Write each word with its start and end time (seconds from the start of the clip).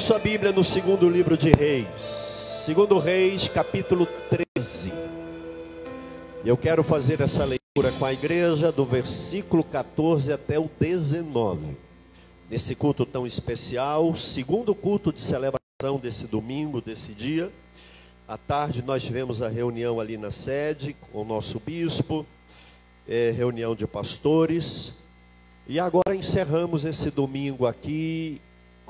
Sua 0.00 0.18
Bíblia 0.18 0.50
no 0.50 0.64
segundo 0.64 1.10
livro 1.10 1.36
de 1.36 1.50
Reis. 1.50 2.00
Segundo 2.64 2.98
Reis, 2.98 3.48
capítulo 3.48 4.08
13. 4.56 4.90
E 6.42 6.48
eu 6.48 6.56
quero 6.56 6.82
fazer 6.82 7.20
essa 7.20 7.44
leitura 7.44 7.92
com 7.98 8.06
a 8.06 8.12
igreja 8.12 8.72
do 8.72 8.86
versículo 8.86 9.62
14 9.62 10.32
até 10.32 10.58
o 10.58 10.70
19. 10.80 11.76
Nesse 12.48 12.74
culto 12.74 13.04
tão 13.04 13.26
especial, 13.26 14.14
segundo 14.14 14.74
culto 14.74 15.12
de 15.12 15.20
celebração 15.20 15.98
desse 16.02 16.26
domingo, 16.26 16.80
desse 16.80 17.12
dia. 17.12 17.52
À 18.26 18.38
tarde 18.38 18.82
nós 18.82 19.02
tivemos 19.02 19.42
a 19.42 19.48
reunião 19.50 20.00
ali 20.00 20.16
na 20.16 20.30
sede 20.30 20.96
com 21.12 21.20
o 21.20 21.24
nosso 21.24 21.60
bispo, 21.60 22.24
é, 23.06 23.32
reunião 23.32 23.74
de 23.76 23.86
pastores. 23.86 24.94
E 25.68 25.78
agora 25.78 26.16
encerramos 26.16 26.86
esse 26.86 27.10
domingo 27.10 27.66
aqui 27.66 28.40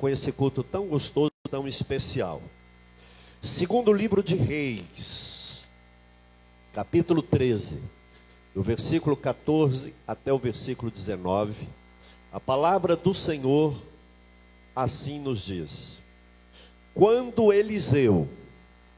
com 0.00 0.08
esse 0.08 0.32
culto 0.32 0.62
tão 0.62 0.86
gostoso, 0.86 1.30
tão 1.50 1.68
especial. 1.68 2.40
Segundo 3.38 3.92
livro 3.92 4.22
de 4.22 4.34
Reis, 4.34 5.62
capítulo 6.72 7.20
13, 7.20 7.78
do 8.54 8.62
versículo 8.62 9.14
14 9.14 9.94
até 10.08 10.32
o 10.32 10.38
versículo 10.38 10.90
19, 10.90 11.68
a 12.32 12.40
palavra 12.40 12.96
do 12.96 13.12
Senhor 13.12 13.76
assim 14.74 15.20
nos 15.20 15.44
diz: 15.44 16.00
Quando 16.94 17.52
Eliseu 17.52 18.26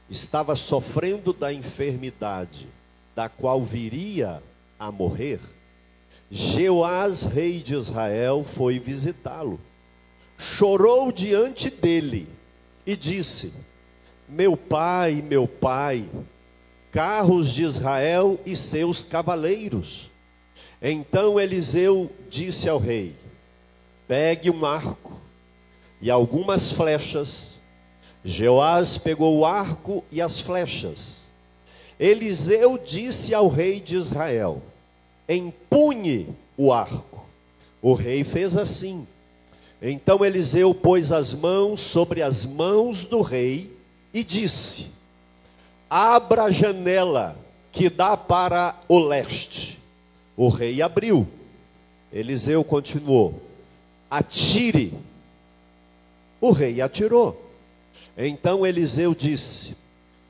estava 0.09 0.55
sofrendo 0.55 1.33
da 1.33 1.53
enfermidade, 1.53 2.69
da 3.13 3.29
qual 3.29 3.61
viria 3.61 4.41
a 4.79 4.93
morrer, 4.93 5.41
Jeoás, 6.31 7.25
rei 7.25 7.61
de 7.61 7.75
Israel, 7.75 8.45
foi 8.45 8.79
visitá-lo 8.79 9.59
chorou 10.43 11.13
diante 11.13 11.71
dele 11.71 12.29
e 12.85 12.97
disse: 12.97 13.55
Meu 14.29 14.57
pai, 14.57 15.23
meu 15.23 15.47
pai, 15.47 16.05
carros 16.91 17.55
de 17.55 17.63
Israel 17.63 18.39
e 18.45 18.57
seus 18.57 19.03
cavaleiros. 19.03 20.11
Então 20.83 21.39
Eliseu 21.39 22.11
disse 22.29 22.69
ao 22.69 22.79
rei: 22.79 23.15
Pegue 24.09 24.51
um 24.51 24.67
arco 24.67 25.21
e 26.01 26.11
algumas 26.11 26.73
flechas. 26.73 27.61
Jeoás 28.25 28.99
pegou 28.99 29.39
o 29.39 29.47
arco 29.47 30.05
e 30.11 30.21
as 30.21 30.41
flechas. 30.41 31.23
Eliseu 31.99 32.79
disse 32.79 33.33
ao 33.33 33.49
rei 33.49 33.81
de 33.81 33.95
Israel: 33.95 34.61
Empunhe 35.29 36.35
o 36.57 36.73
arco. 36.73 37.25
O 37.81 37.95
rei 37.95 38.25
fez 38.25 38.57
assim. 38.57 39.07
Então 39.85 40.25
Eliseu 40.25 40.73
pôs 40.73 41.11
as 41.11 41.35
mãos 41.35 41.81
sobre 41.81 42.23
as 42.23 42.47
mãos 42.47 43.05
do 43.05 43.21
rei 43.21 43.77
e 44.15 44.23
disse: 44.23 44.93
Abra 45.91 46.45
a 46.45 46.53
janela 46.53 47.37
que 47.73 47.91
dá 47.91 48.17
para 48.17 48.77
o 48.89 49.01
leste. 49.01 49.81
O 50.37 50.49
rei 50.49 50.81
abriu. 50.81 51.27
Eliseu 52.13 52.63
continuou: 52.63 53.43
Atire. 54.09 54.95
O 56.41 56.53
rei 56.53 56.81
atirou. 56.81 57.51
Então 58.17 58.65
Eliseu 58.65 59.17
disse: 59.17 59.77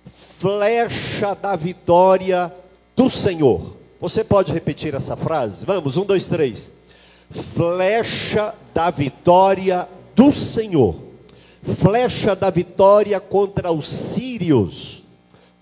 Flecha 0.07 1.35
da 1.35 1.55
vitória 1.57 2.51
do 2.97 3.11
Senhor. 3.11 3.77
Você 4.01 4.25
pode 4.25 4.51
repetir 4.51 4.95
essa 4.95 5.15
frase? 5.15 5.67
Vamos, 5.67 5.99
um, 5.99 6.07
dois, 6.07 6.27
três 6.27 6.73
flecha 7.33 8.55
da 8.75 8.91
vitória 8.91 9.89
do 10.15 10.31
Senhor, 10.31 10.95
flecha 11.63 12.37
da 12.37 12.51
vitória 12.51 13.19
contra 13.19 13.73
os 13.73 13.89
sírios. 13.89 15.03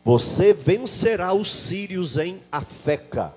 Você 0.04 0.52
vencerá 0.52 1.32
os 1.32 1.52
sírios 1.52 2.18
em 2.18 2.40
Afeca, 2.50 3.34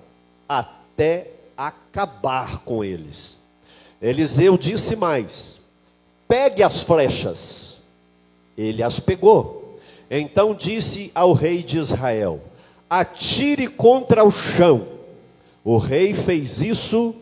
até 0.47 1.27
acabar 1.57 2.59
com 2.59 2.83
eles. 2.83 3.39
Eliseu 4.01 4.57
disse 4.57 4.95
mais: 4.95 5.59
pegue 6.27 6.63
as 6.63 6.83
flechas. 6.83 7.81
Ele 8.57 8.83
as 8.83 8.99
pegou. 8.99 9.77
Então 10.09 10.53
disse 10.53 11.11
ao 11.13 11.33
rei 11.33 11.63
de 11.63 11.77
Israel: 11.77 12.41
atire 12.89 13.67
contra 13.67 14.23
o 14.23 14.31
chão. 14.31 14.87
O 15.63 15.77
rei 15.77 16.13
fez 16.13 16.61
isso 16.61 17.15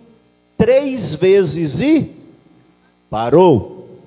três 0.61 1.15
vezes 1.15 1.81
e 1.81 2.11
parou. 3.09 3.99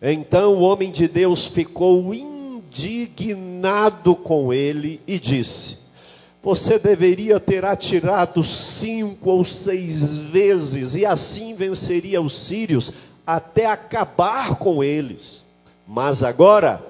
Então 0.00 0.54
o 0.54 0.62
homem 0.62 0.90
de 0.90 1.06
Deus 1.06 1.44
ficou 1.44 2.14
indignado 2.14 4.16
com 4.16 4.50
ele 4.50 4.98
e 5.06 5.18
disse: 5.18 5.76
Você 6.42 6.78
deveria 6.78 7.38
ter 7.38 7.66
atirado 7.66 8.42
cinco 8.42 9.28
ou 9.28 9.44
seis 9.44 10.16
vezes, 10.16 10.96
e 10.96 11.04
assim 11.04 11.54
venceria 11.54 12.22
os 12.22 12.32
sírios 12.32 12.94
até 13.26 13.66
acabar 13.66 14.56
com 14.56 14.82
eles. 14.82 15.44
Mas 15.86 16.22
agora 16.22 16.82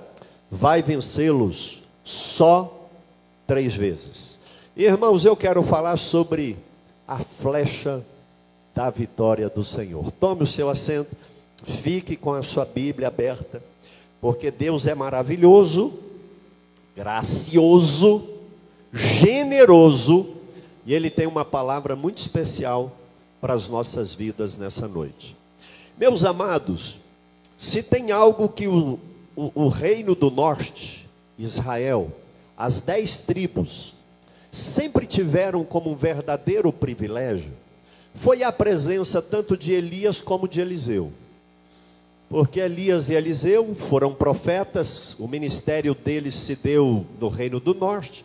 vai 0.48 0.82
vencê-los 0.82 1.82
só 2.04 2.88
três 3.44 3.74
vezes. 3.74 4.38
Irmãos, 4.76 5.24
eu 5.24 5.34
quero 5.34 5.64
falar 5.64 5.96
sobre 5.96 6.56
a 7.08 7.18
flecha 7.18 8.04
da 8.74 8.90
vitória 8.90 9.48
do 9.48 9.64
Senhor. 9.64 10.10
Tome 10.12 10.42
o 10.42 10.46
seu 10.46 10.68
assento, 10.68 11.16
fique 11.64 12.16
com 12.16 12.32
a 12.32 12.42
sua 12.42 12.64
Bíblia 12.64 13.08
aberta, 13.08 13.62
porque 14.20 14.50
Deus 14.50 14.86
é 14.86 14.94
maravilhoso, 14.94 15.92
gracioso, 16.96 18.28
generoso, 18.92 20.34
e 20.84 20.94
Ele 20.94 21.10
tem 21.10 21.26
uma 21.26 21.44
palavra 21.44 21.94
muito 21.94 22.18
especial 22.18 22.96
para 23.40 23.54
as 23.54 23.68
nossas 23.68 24.14
vidas 24.14 24.56
nessa 24.56 24.86
noite. 24.86 25.36
Meus 25.98 26.24
amados, 26.24 26.98
se 27.58 27.82
tem 27.82 28.10
algo 28.10 28.48
que 28.48 28.66
o, 28.66 28.98
o, 29.36 29.52
o 29.54 29.68
reino 29.68 30.14
do 30.14 30.30
norte, 30.30 31.08
Israel, 31.38 32.10
as 32.56 32.80
dez 32.82 33.20
tribos, 33.20 33.94
sempre 34.50 35.06
tiveram 35.06 35.64
como 35.64 35.90
um 35.90 35.94
verdadeiro 35.94 36.72
privilégio, 36.72 37.52
foi 38.14 38.42
a 38.42 38.52
presença 38.52 39.22
tanto 39.22 39.56
de 39.56 39.72
Elias 39.72 40.20
como 40.20 40.48
de 40.48 40.60
Eliseu. 40.60 41.12
Porque 42.28 42.60
Elias 42.60 43.10
e 43.10 43.14
Eliseu 43.14 43.74
foram 43.74 44.14
profetas, 44.14 45.16
o 45.18 45.26
ministério 45.26 45.94
deles 45.94 46.34
se 46.34 46.54
deu 46.54 47.04
no 47.18 47.28
Reino 47.28 47.58
do 47.58 47.74
Norte. 47.74 48.24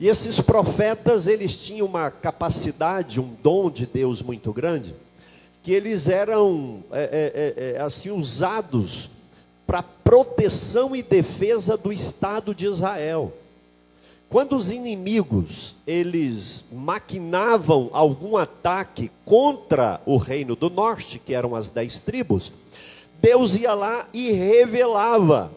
E 0.00 0.08
esses 0.08 0.40
profetas, 0.40 1.26
eles 1.26 1.62
tinham 1.64 1.86
uma 1.86 2.10
capacidade, 2.10 3.20
um 3.20 3.36
dom 3.42 3.70
de 3.70 3.84
Deus 3.84 4.22
muito 4.22 4.52
grande, 4.52 4.94
que 5.62 5.72
eles 5.72 6.08
eram 6.08 6.82
é, 6.92 7.54
é, 7.56 7.76
é, 7.76 7.80
assim 7.82 8.10
usados 8.10 9.10
para 9.66 9.82
proteção 9.82 10.96
e 10.96 11.02
defesa 11.02 11.76
do 11.76 11.92
Estado 11.92 12.54
de 12.54 12.66
Israel. 12.66 13.34
Quando 14.30 14.56
os 14.56 14.70
inimigos 14.70 15.74
eles 15.86 16.66
maquinavam 16.70 17.88
algum 17.92 18.36
ataque 18.36 19.10
contra 19.24 20.02
o 20.04 20.18
reino 20.18 20.54
do 20.54 20.68
norte, 20.68 21.18
que 21.18 21.32
eram 21.32 21.56
as 21.56 21.70
dez 21.70 22.02
tribos, 22.02 22.52
Deus 23.22 23.56
ia 23.56 23.72
lá 23.72 24.06
e 24.12 24.30
revelava. 24.30 25.50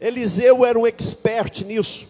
Eliseu 0.00 0.64
era 0.64 0.78
um 0.78 0.86
expert 0.86 1.64
nisso, 1.64 2.06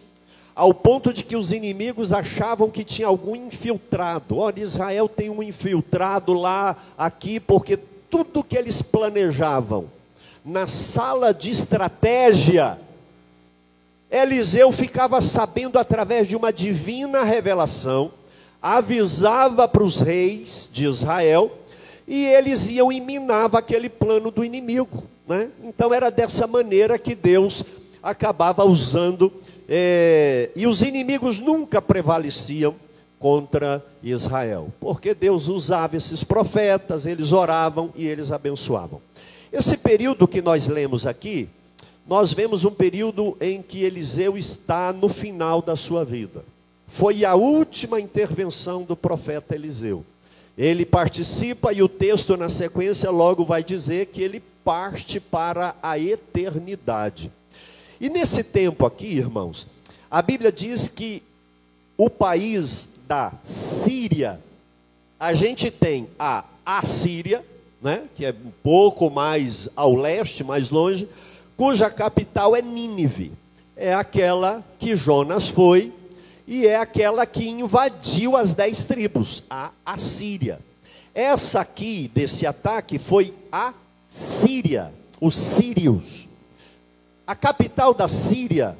ao 0.53 0.75
ponto 0.75 1.11
de 1.11 1.23
que 1.23 1.35
os 1.35 1.51
inimigos 1.51 2.13
achavam 2.13 2.69
que 2.69 2.83
tinha 2.83 3.07
algum 3.07 3.35
infiltrado. 3.35 4.37
Olha, 4.37 4.61
Israel 4.61 5.09
tem 5.09 5.31
um 5.31 5.41
infiltrado 5.41 6.33
lá, 6.33 6.77
aqui, 6.95 7.39
porque 7.39 7.77
tudo 8.11 8.43
que 8.43 8.55
eles 8.55 8.79
planejavam 8.83 9.85
na 10.45 10.67
sala 10.67 11.33
de 11.33 11.49
estratégia 11.49 12.79
Eliseu 14.15 14.71
ficava 14.71 15.21
sabendo 15.21 15.77
através 15.77 16.25
de 16.25 16.37
uma 16.37 16.53
divina 16.53 17.23
revelação, 17.23 18.13
avisava 18.61 19.67
para 19.67 19.83
os 19.83 19.99
reis 19.99 20.69
de 20.71 20.85
Israel, 20.85 21.51
e 22.07 22.25
eles 22.25 22.69
iam 22.69 22.93
e 22.93 23.01
minavam 23.01 23.59
aquele 23.59 23.89
plano 23.89 24.31
do 24.31 24.45
inimigo. 24.45 25.03
Né? 25.27 25.49
Então 25.61 25.93
era 25.93 26.09
dessa 26.09 26.47
maneira 26.47 26.97
que 26.97 27.13
Deus 27.13 27.65
acabava 28.01 28.63
usando, 28.63 29.33
é, 29.67 30.49
e 30.55 30.65
os 30.65 30.81
inimigos 30.81 31.41
nunca 31.41 31.81
prevaleciam 31.81 32.73
contra 33.19 33.85
Israel, 34.01 34.69
porque 34.79 35.13
Deus 35.13 35.49
usava 35.49 35.97
esses 35.97 36.23
profetas, 36.23 37.05
eles 37.05 37.33
oravam 37.33 37.91
e 37.93 38.07
eles 38.07 38.31
abençoavam. 38.31 39.01
Esse 39.51 39.75
período 39.75 40.25
que 40.25 40.41
nós 40.41 40.67
lemos 40.67 41.05
aqui, 41.05 41.49
nós 42.07 42.33
vemos 42.33 42.63
um 42.63 42.71
período 42.71 43.35
em 43.41 43.61
que 43.61 43.83
Eliseu 43.83 44.37
está 44.37 44.93
no 44.93 45.09
final 45.09 45.61
da 45.61 45.75
sua 45.75 46.05
vida. 46.05 46.43
Foi 46.87 47.25
a 47.25 47.33
última 47.33 47.99
intervenção 47.99 48.83
do 48.83 48.95
profeta 48.95 49.55
Eliseu. 49.55 50.05
Ele 50.57 50.85
participa 50.85 51.73
e 51.73 51.81
o 51.81 51.89
texto 51.89 52.37
na 52.37 52.47
sequência 52.47 53.09
logo 53.09 53.43
vai 53.43 53.63
dizer 53.63 54.07
que 54.07 54.21
ele 54.21 54.41
parte 54.63 55.19
para 55.19 55.75
a 55.81 55.97
eternidade. 55.99 57.31
E 57.99 58.09
nesse 58.09 58.43
tempo 58.43 58.85
aqui, 58.85 59.07
irmãos, 59.07 59.67
a 60.09 60.21
Bíblia 60.21 60.51
diz 60.51 60.87
que 60.87 61.23
o 61.97 62.09
país 62.09 62.89
da 63.07 63.33
Síria, 63.43 64.39
a 65.19 65.33
gente 65.33 65.71
tem 65.71 66.07
a 66.17 66.43
Assíria, 66.65 67.43
né, 67.81 68.03
que 68.15 68.25
é 68.25 68.31
um 68.31 68.51
pouco 68.63 69.09
mais 69.09 69.69
ao 69.75 69.93
leste, 69.93 70.43
mais 70.43 70.71
longe, 70.71 71.07
cuja 71.57 71.89
capital 71.89 72.55
é 72.55 72.61
Nínive. 72.61 73.31
É 73.75 73.93
aquela 73.93 74.63
que 74.79 74.95
Jonas 74.95 75.49
foi 75.49 75.93
e 76.47 76.67
é 76.67 76.77
aquela 76.77 77.25
que 77.25 77.47
invadiu 77.47 78.37
as 78.37 78.53
dez 78.53 78.83
tribos, 78.83 79.43
a 79.49 79.71
Assíria. 79.85 80.59
Essa 81.13 81.61
aqui, 81.61 82.11
desse 82.13 82.45
ataque, 82.45 82.99
foi 82.99 83.33
a 83.51 83.73
Síria, 84.09 84.93
os 85.19 85.35
sírios. 85.35 86.27
A 87.25 87.35
capital 87.35 87.93
da 87.93 88.07
Síria 88.07 88.77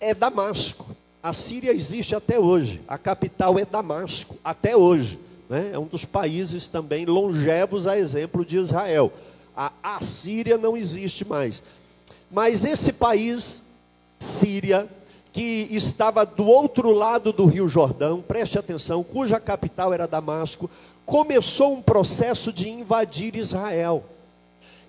é 0.00 0.14
Damasco. 0.14 0.86
A 1.22 1.32
Síria 1.32 1.72
existe 1.72 2.14
até 2.14 2.38
hoje. 2.38 2.80
A 2.88 2.98
capital 2.98 3.58
é 3.58 3.64
Damasco, 3.64 4.36
até 4.44 4.76
hoje. 4.76 5.18
Né? 5.48 5.70
É 5.72 5.78
um 5.78 5.86
dos 5.86 6.04
países 6.04 6.68
também 6.68 7.04
longevos 7.04 7.86
a 7.86 7.98
exemplo 7.98 8.44
de 8.44 8.56
Israel. 8.56 9.12
A 9.56 9.72
Assíria 9.82 10.58
não 10.58 10.76
existe 10.76 11.26
mais. 11.26 11.62
Mas 12.30 12.64
esse 12.64 12.92
país, 12.92 13.64
Síria, 14.18 14.88
que 15.32 15.68
estava 15.70 16.24
do 16.24 16.46
outro 16.46 16.92
lado 16.92 17.32
do 17.32 17.46
Rio 17.46 17.68
Jordão, 17.68 18.22
preste 18.26 18.58
atenção, 18.58 19.02
cuja 19.02 19.40
capital 19.40 19.92
era 19.92 20.06
Damasco, 20.06 20.68
começou 21.04 21.74
um 21.74 21.82
processo 21.82 22.52
de 22.52 22.68
invadir 22.68 23.36
Israel. 23.36 24.04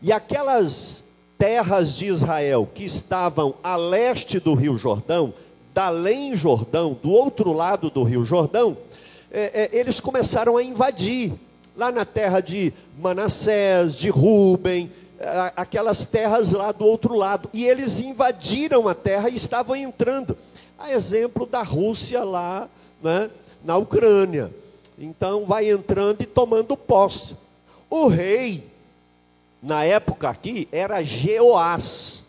E 0.01 0.11
aquelas 0.11 1.03
terras 1.37 1.95
de 1.95 2.07
Israel 2.07 2.67
que 2.73 2.83
estavam 2.83 3.55
a 3.63 3.75
leste 3.75 4.39
do 4.39 4.53
Rio 4.53 4.77
Jordão, 4.77 5.33
da 5.73 5.87
além 5.87 6.35
Jordão, 6.35 6.97
do 7.01 7.11
outro 7.11 7.53
lado 7.53 7.91
do 7.91 8.03
Rio 8.03 8.25
Jordão, 8.25 8.75
é, 9.29 9.69
é, 9.71 9.79
eles 9.79 9.99
começaram 9.99 10.57
a 10.57 10.63
invadir. 10.63 11.33
Lá 11.77 11.91
na 11.91 12.03
terra 12.03 12.41
de 12.41 12.73
Manassés, 12.99 13.95
de 13.95 14.09
Ruben, 14.09 14.91
aquelas 15.55 16.05
terras 16.05 16.51
lá 16.51 16.71
do 16.71 16.85
outro 16.85 17.15
lado. 17.15 17.49
E 17.53 17.65
eles 17.65 18.01
invadiram 18.01 18.87
a 18.87 18.95
terra 18.95 19.29
e 19.29 19.35
estavam 19.35 19.75
entrando. 19.75 20.35
A 20.77 20.91
exemplo 20.91 21.45
da 21.45 21.61
Rússia 21.61 22.23
lá 22.23 22.67
né, 23.01 23.29
na 23.63 23.77
Ucrânia. 23.77 24.51
Então 24.97 25.45
vai 25.45 25.69
entrando 25.69 26.21
e 26.21 26.25
tomando 26.25 26.75
posse. 26.75 27.35
O 27.89 28.07
rei, 28.07 28.63
na 29.61 29.83
época 29.83 30.29
aqui, 30.29 30.67
era 30.71 31.03
Jeoás. 31.03 32.23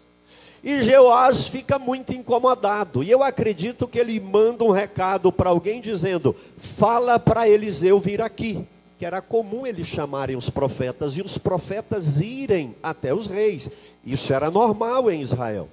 E 0.62 0.82
Jeoás 0.82 1.46
fica 1.46 1.78
muito 1.78 2.12
incomodado. 2.12 3.02
E 3.02 3.10
eu 3.10 3.22
acredito 3.22 3.88
que 3.88 3.98
ele 3.98 4.20
manda 4.20 4.64
um 4.64 4.70
recado 4.70 5.32
para 5.32 5.50
alguém 5.50 5.80
dizendo: 5.80 6.34
fala 6.56 7.18
para 7.18 7.48
Eliseu 7.48 7.98
vir 7.98 8.20
aqui. 8.20 8.66
Que 8.98 9.06
era 9.06 9.22
comum 9.22 9.66
eles 9.66 9.86
chamarem 9.86 10.36
os 10.36 10.50
profetas 10.50 11.16
e 11.16 11.22
os 11.22 11.38
profetas 11.38 12.20
irem 12.20 12.74
até 12.82 13.14
os 13.14 13.26
reis. 13.26 13.70
Isso 14.04 14.32
era 14.32 14.50
normal 14.50 15.10
em 15.10 15.20
Israel. 15.20 15.68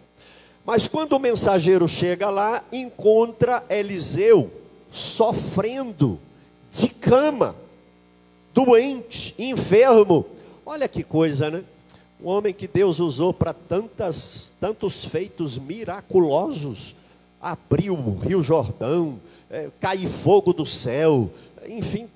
Mas 0.65 0.87
quando 0.87 1.13
o 1.13 1.19
mensageiro 1.19 1.87
chega 1.87 2.29
lá, 2.29 2.63
encontra 2.71 3.63
Eliseu 3.69 4.51
sofrendo 4.91 6.19
de 6.71 6.87
cama, 6.87 7.55
doente, 8.53 9.35
enfermo. 9.37 10.25
Olha 10.65 10.87
que 10.87 11.03
coisa, 11.03 11.51
né? 11.51 11.63
Um 12.21 12.29
homem 12.29 12.53
que 12.53 12.67
Deus 12.67 12.99
usou 12.99 13.33
para 13.33 13.53
tantas, 13.53 14.53
tantos 14.59 15.05
feitos 15.05 15.59
miraculosos. 15.59 16.95
Abriu 17.41 17.93
o 17.93 18.17
Rio 18.17 18.41
Jordão, 18.41 19.19
é, 19.49 19.69
cair 19.79 20.07
fogo 20.07 20.53
do 20.53 20.65
céu, 20.65 21.29
enfim, 21.67 22.09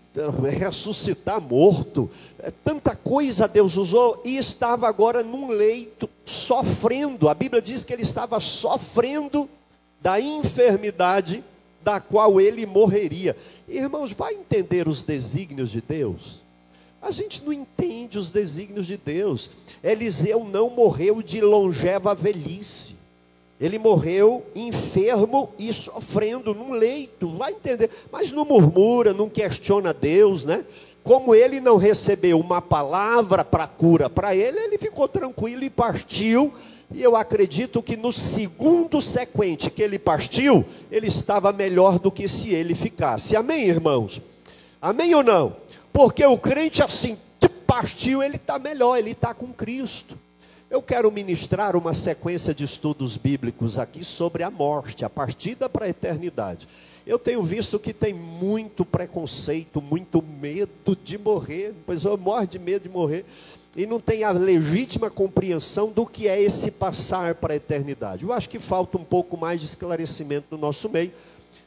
ressuscitar 0.57 1.39
morto. 1.39 2.09
É, 2.39 2.51
tanta 2.51 2.95
coisa 2.95 3.47
Deus 3.47 3.77
usou 3.77 4.21
e 4.25 4.37
estava 4.37 4.87
agora 4.87 5.23
num 5.23 5.49
leito, 5.49 6.09
sofrendo. 6.25 7.29
A 7.29 7.33
Bíblia 7.33 7.61
diz 7.61 7.83
que 7.83 7.93
ele 7.93 8.01
estava 8.01 8.39
sofrendo 8.39 9.49
da 10.01 10.19
enfermidade 10.19 11.43
da 11.83 11.99
qual 11.99 12.39
ele 12.41 12.65
morreria. 12.65 13.35
Irmãos, 13.67 14.13
vai 14.13 14.33
entender 14.33 14.87
os 14.87 15.03
desígnios 15.03 15.71
de 15.71 15.81
Deus? 15.81 16.43
A 17.01 17.11
gente 17.11 17.43
não 17.43 17.53
entende 17.53 18.17
os 18.17 18.29
desígnios 18.29 18.85
de 18.85 18.97
Deus. 18.97 19.49
Eliseu 19.81 20.43
não 20.43 20.69
morreu 20.69 21.21
de 21.21 21.39
longeva 21.39 22.13
velhice. 22.13 22.98
Ele 23.59 23.77
morreu 23.77 24.45
enfermo 24.55 25.49
e 25.59 25.71
sofrendo 25.73 26.53
num 26.53 26.71
leito. 26.71 27.29
Vai 27.37 27.51
entender. 27.51 27.89
Mas 28.11 28.31
não 28.31 28.45
murmura, 28.45 29.13
não 29.13 29.29
questiona 29.29 29.93
Deus, 29.93 30.45
né? 30.45 30.63
Como 31.03 31.35
ele 31.35 31.59
não 31.59 31.77
recebeu 31.77 32.39
uma 32.39 32.61
palavra 32.61 33.43
para 33.43 33.67
cura 33.67 34.09
para 34.09 34.35
ele, 34.35 34.59
ele 34.59 34.77
ficou 34.77 35.07
tranquilo 35.07 35.63
e 35.63 35.69
partiu. 35.69 36.53
E 36.91 37.01
eu 37.01 37.15
acredito 37.15 37.83
que 37.83 37.97
no 37.97 38.11
segundo 38.11 39.01
sequente 39.01 39.69
que 39.69 39.81
ele 39.81 39.99
partiu, 39.99 40.65
ele 40.91 41.07
estava 41.07 41.51
melhor 41.51 41.99
do 41.99 42.11
que 42.11 42.27
se 42.27 42.53
ele 42.53 42.73
ficasse. 42.73 43.35
Amém, 43.35 43.65
irmãos? 43.65 44.21
Amém 44.81 45.13
ou 45.13 45.23
não? 45.23 45.55
Porque 45.91 46.25
o 46.25 46.37
crente 46.37 46.81
assim, 46.81 47.17
partiu, 47.69 48.23
ele 48.23 48.37
está 48.37 48.57
melhor, 48.57 48.97
ele 48.97 49.11
está 49.11 49.31
com 49.31 49.53
Cristo. 49.53 50.17
Eu 50.69 50.83
quero 50.83 51.11
ministrar 51.11 51.75
uma 51.75 51.95
sequência 51.95 52.53
de 52.53 52.63
estudos 52.63 53.17
bíblicos 53.17 53.79
aqui 53.79 54.03
sobre 54.03 54.43
a 54.43 54.51
morte, 54.51 55.03
a 55.03 55.09
partida 55.09 55.67
para 55.67 55.85
a 55.85 55.89
eternidade. 55.89 56.67
Eu 57.07 57.17
tenho 57.17 57.41
visto 57.41 57.79
que 57.79 57.91
tem 57.91 58.13
muito 58.13 58.85
preconceito, 58.85 59.81
muito 59.81 60.21
medo 60.21 60.95
de 61.03 61.17
morrer, 61.17 61.73
pois 61.87 62.03
eu 62.05 62.15
morro 62.19 62.45
de 62.45 62.59
medo 62.59 62.83
de 62.83 62.89
morrer, 62.89 63.25
e 63.75 63.87
não 63.87 63.99
tem 63.99 64.23
a 64.23 64.29
legítima 64.29 65.09
compreensão 65.09 65.91
do 65.91 66.05
que 66.05 66.27
é 66.27 66.39
esse 66.39 66.69
passar 66.69 67.33
para 67.33 67.53
a 67.53 67.57
eternidade. 67.57 68.23
Eu 68.23 68.31
acho 68.31 68.47
que 68.47 68.59
falta 68.59 68.95
um 68.95 69.03
pouco 69.03 69.35
mais 69.35 69.61
de 69.61 69.65
esclarecimento 69.65 70.45
no 70.51 70.57
nosso 70.59 70.87
meio. 70.87 71.11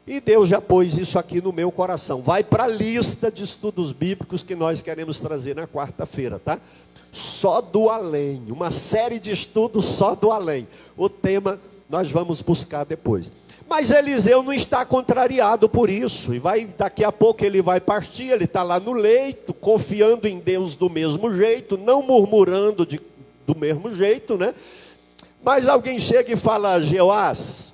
E 0.06 0.20
Deus 0.20 0.48
já 0.48 0.60
pôs 0.60 0.98
isso 0.98 1.18
aqui 1.18 1.40
no 1.40 1.52
meu 1.52 1.70
coração. 1.70 2.20
Vai 2.22 2.42
para 2.42 2.64
a 2.64 2.68
lista 2.68 3.30
de 3.30 3.44
estudos 3.44 3.92
bíblicos 3.92 4.42
que 4.42 4.54
nós 4.54 4.82
queremos 4.82 5.20
trazer 5.20 5.54
na 5.54 5.66
quarta-feira, 5.66 6.40
tá? 6.40 6.58
Só 7.12 7.60
do 7.60 7.88
além, 7.88 8.42
uma 8.48 8.70
série 8.70 9.20
de 9.20 9.30
estudos 9.30 9.84
só 9.84 10.14
do 10.14 10.32
além. 10.32 10.66
O 10.96 11.08
tema 11.08 11.60
nós 11.88 12.10
vamos 12.10 12.40
buscar 12.40 12.84
depois. 12.84 13.30
Mas 13.68 13.90
Eliseu 13.90 14.42
não 14.42 14.52
está 14.52 14.84
contrariado 14.84 15.68
por 15.68 15.88
isso, 15.88 16.34
e 16.34 16.38
vai 16.38 16.64
daqui 16.76 17.04
a 17.04 17.12
pouco 17.12 17.44
ele 17.44 17.62
vai 17.62 17.80
partir, 17.80 18.28
ele 18.28 18.44
está 18.44 18.62
lá 18.62 18.80
no 18.80 18.92
leito, 18.92 19.54
confiando 19.54 20.26
em 20.26 20.38
Deus 20.38 20.74
do 20.74 20.90
mesmo 20.90 21.34
jeito, 21.34 21.78
não 21.78 22.02
murmurando 22.02 22.84
de, 22.84 23.00
do 23.46 23.56
mesmo 23.56 23.94
jeito, 23.94 24.36
né? 24.36 24.54
Mas 25.44 25.68
alguém 25.68 25.98
chega 25.98 26.32
e 26.32 26.36
fala, 26.36 26.80
Jeoás, 26.80 27.71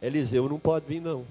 Eliseu 0.00 0.48
não 0.48 0.58
pode 0.58 0.84
vir, 0.86 1.00
não. 1.00 1.24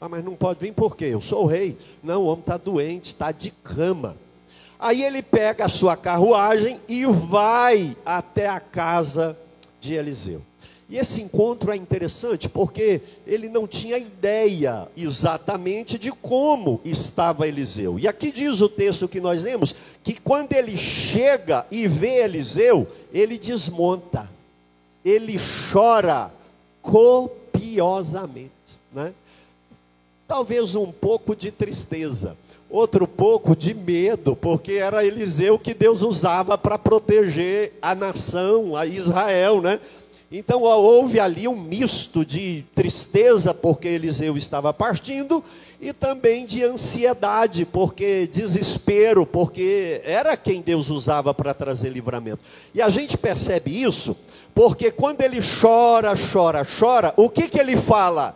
Ah, 0.00 0.08
mas 0.08 0.24
não 0.24 0.34
pode 0.34 0.58
vir 0.58 0.72
por 0.72 0.96
quê? 0.96 1.06
Eu 1.06 1.20
sou 1.20 1.44
o 1.44 1.46
rei. 1.46 1.78
Não, 2.02 2.22
o 2.22 2.26
homem 2.26 2.40
está 2.40 2.56
doente, 2.56 3.06
está 3.08 3.30
de 3.30 3.50
cama. 3.50 4.16
Aí 4.78 5.04
ele 5.04 5.22
pega 5.22 5.66
a 5.66 5.68
sua 5.68 5.96
carruagem 5.96 6.80
e 6.88 7.06
vai 7.06 7.96
até 8.04 8.48
a 8.48 8.58
casa 8.58 9.38
de 9.80 9.94
Eliseu. 9.94 10.42
E 10.92 10.98
esse 10.98 11.22
encontro 11.22 11.70
é 11.70 11.76
interessante 11.76 12.48
porque 12.50 13.00
ele 13.26 13.48
não 13.48 13.66
tinha 13.66 13.96
ideia 13.96 14.86
exatamente 14.94 15.98
de 15.98 16.12
como 16.12 16.80
estava 16.84 17.48
Eliseu. 17.48 17.98
E 17.98 18.06
aqui 18.06 18.30
diz 18.30 18.60
o 18.60 18.68
texto 18.68 19.08
que 19.08 19.18
nós 19.20 19.44
lemos 19.44 19.74
que 20.02 20.12
quando 20.20 20.52
ele 20.52 20.76
chega 20.76 21.64
e 21.70 21.88
vê 21.88 22.22
Eliseu, 22.24 22.86
ele 23.10 23.38
desmonta, 23.38 24.28
ele 25.02 25.36
chora 25.72 26.30
copiosamente, 26.82 27.41
né? 28.92 29.12
Talvez 30.26 30.74
um 30.74 30.90
pouco 30.90 31.36
de 31.36 31.50
tristeza, 31.50 32.36
outro 32.70 33.06
pouco 33.06 33.54
de 33.54 33.74
medo, 33.74 34.34
porque 34.34 34.72
era 34.72 35.04
Eliseu 35.04 35.58
que 35.58 35.74
Deus 35.74 36.02
usava 36.02 36.56
para 36.56 36.78
proteger 36.78 37.74
a 37.82 37.94
nação, 37.94 38.76
a 38.76 38.86
Israel, 38.86 39.60
né? 39.60 39.78
Então 40.32 40.62
houve 40.62 41.20
ali 41.20 41.46
um 41.46 41.54
misto 41.54 42.24
de 42.24 42.64
tristeza, 42.74 43.52
porque 43.52 43.86
Eliseu 43.86 44.36
estava 44.36 44.72
partindo, 44.72 45.44
e 45.78 45.92
também 45.92 46.46
de 46.46 46.64
ansiedade, 46.64 47.66
porque 47.66 48.26
desespero, 48.26 49.26
porque 49.26 50.00
era 50.04 50.36
quem 50.36 50.62
Deus 50.62 50.88
usava 50.88 51.34
para 51.34 51.52
trazer 51.52 51.90
livramento. 51.90 52.40
E 52.74 52.80
a 52.80 52.88
gente 52.88 53.18
percebe 53.18 53.82
isso 53.82 54.16
porque 54.54 54.90
quando 54.90 55.22
ele 55.22 55.40
chora, 55.40 56.14
chora, 56.14 56.62
chora, 56.64 57.14
o 57.16 57.28
que, 57.28 57.48
que 57.48 57.58
ele 57.58 57.76
fala? 57.76 58.34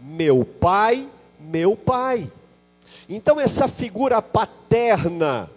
Meu 0.00 0.44
pai, 0.44 1.08
meu 1.40 1.76
pai. 1.76 2.30
Então, 3.08 3.40
essa 3.40 3.66
figura 3.66 4.22
paterna 4.22 5.50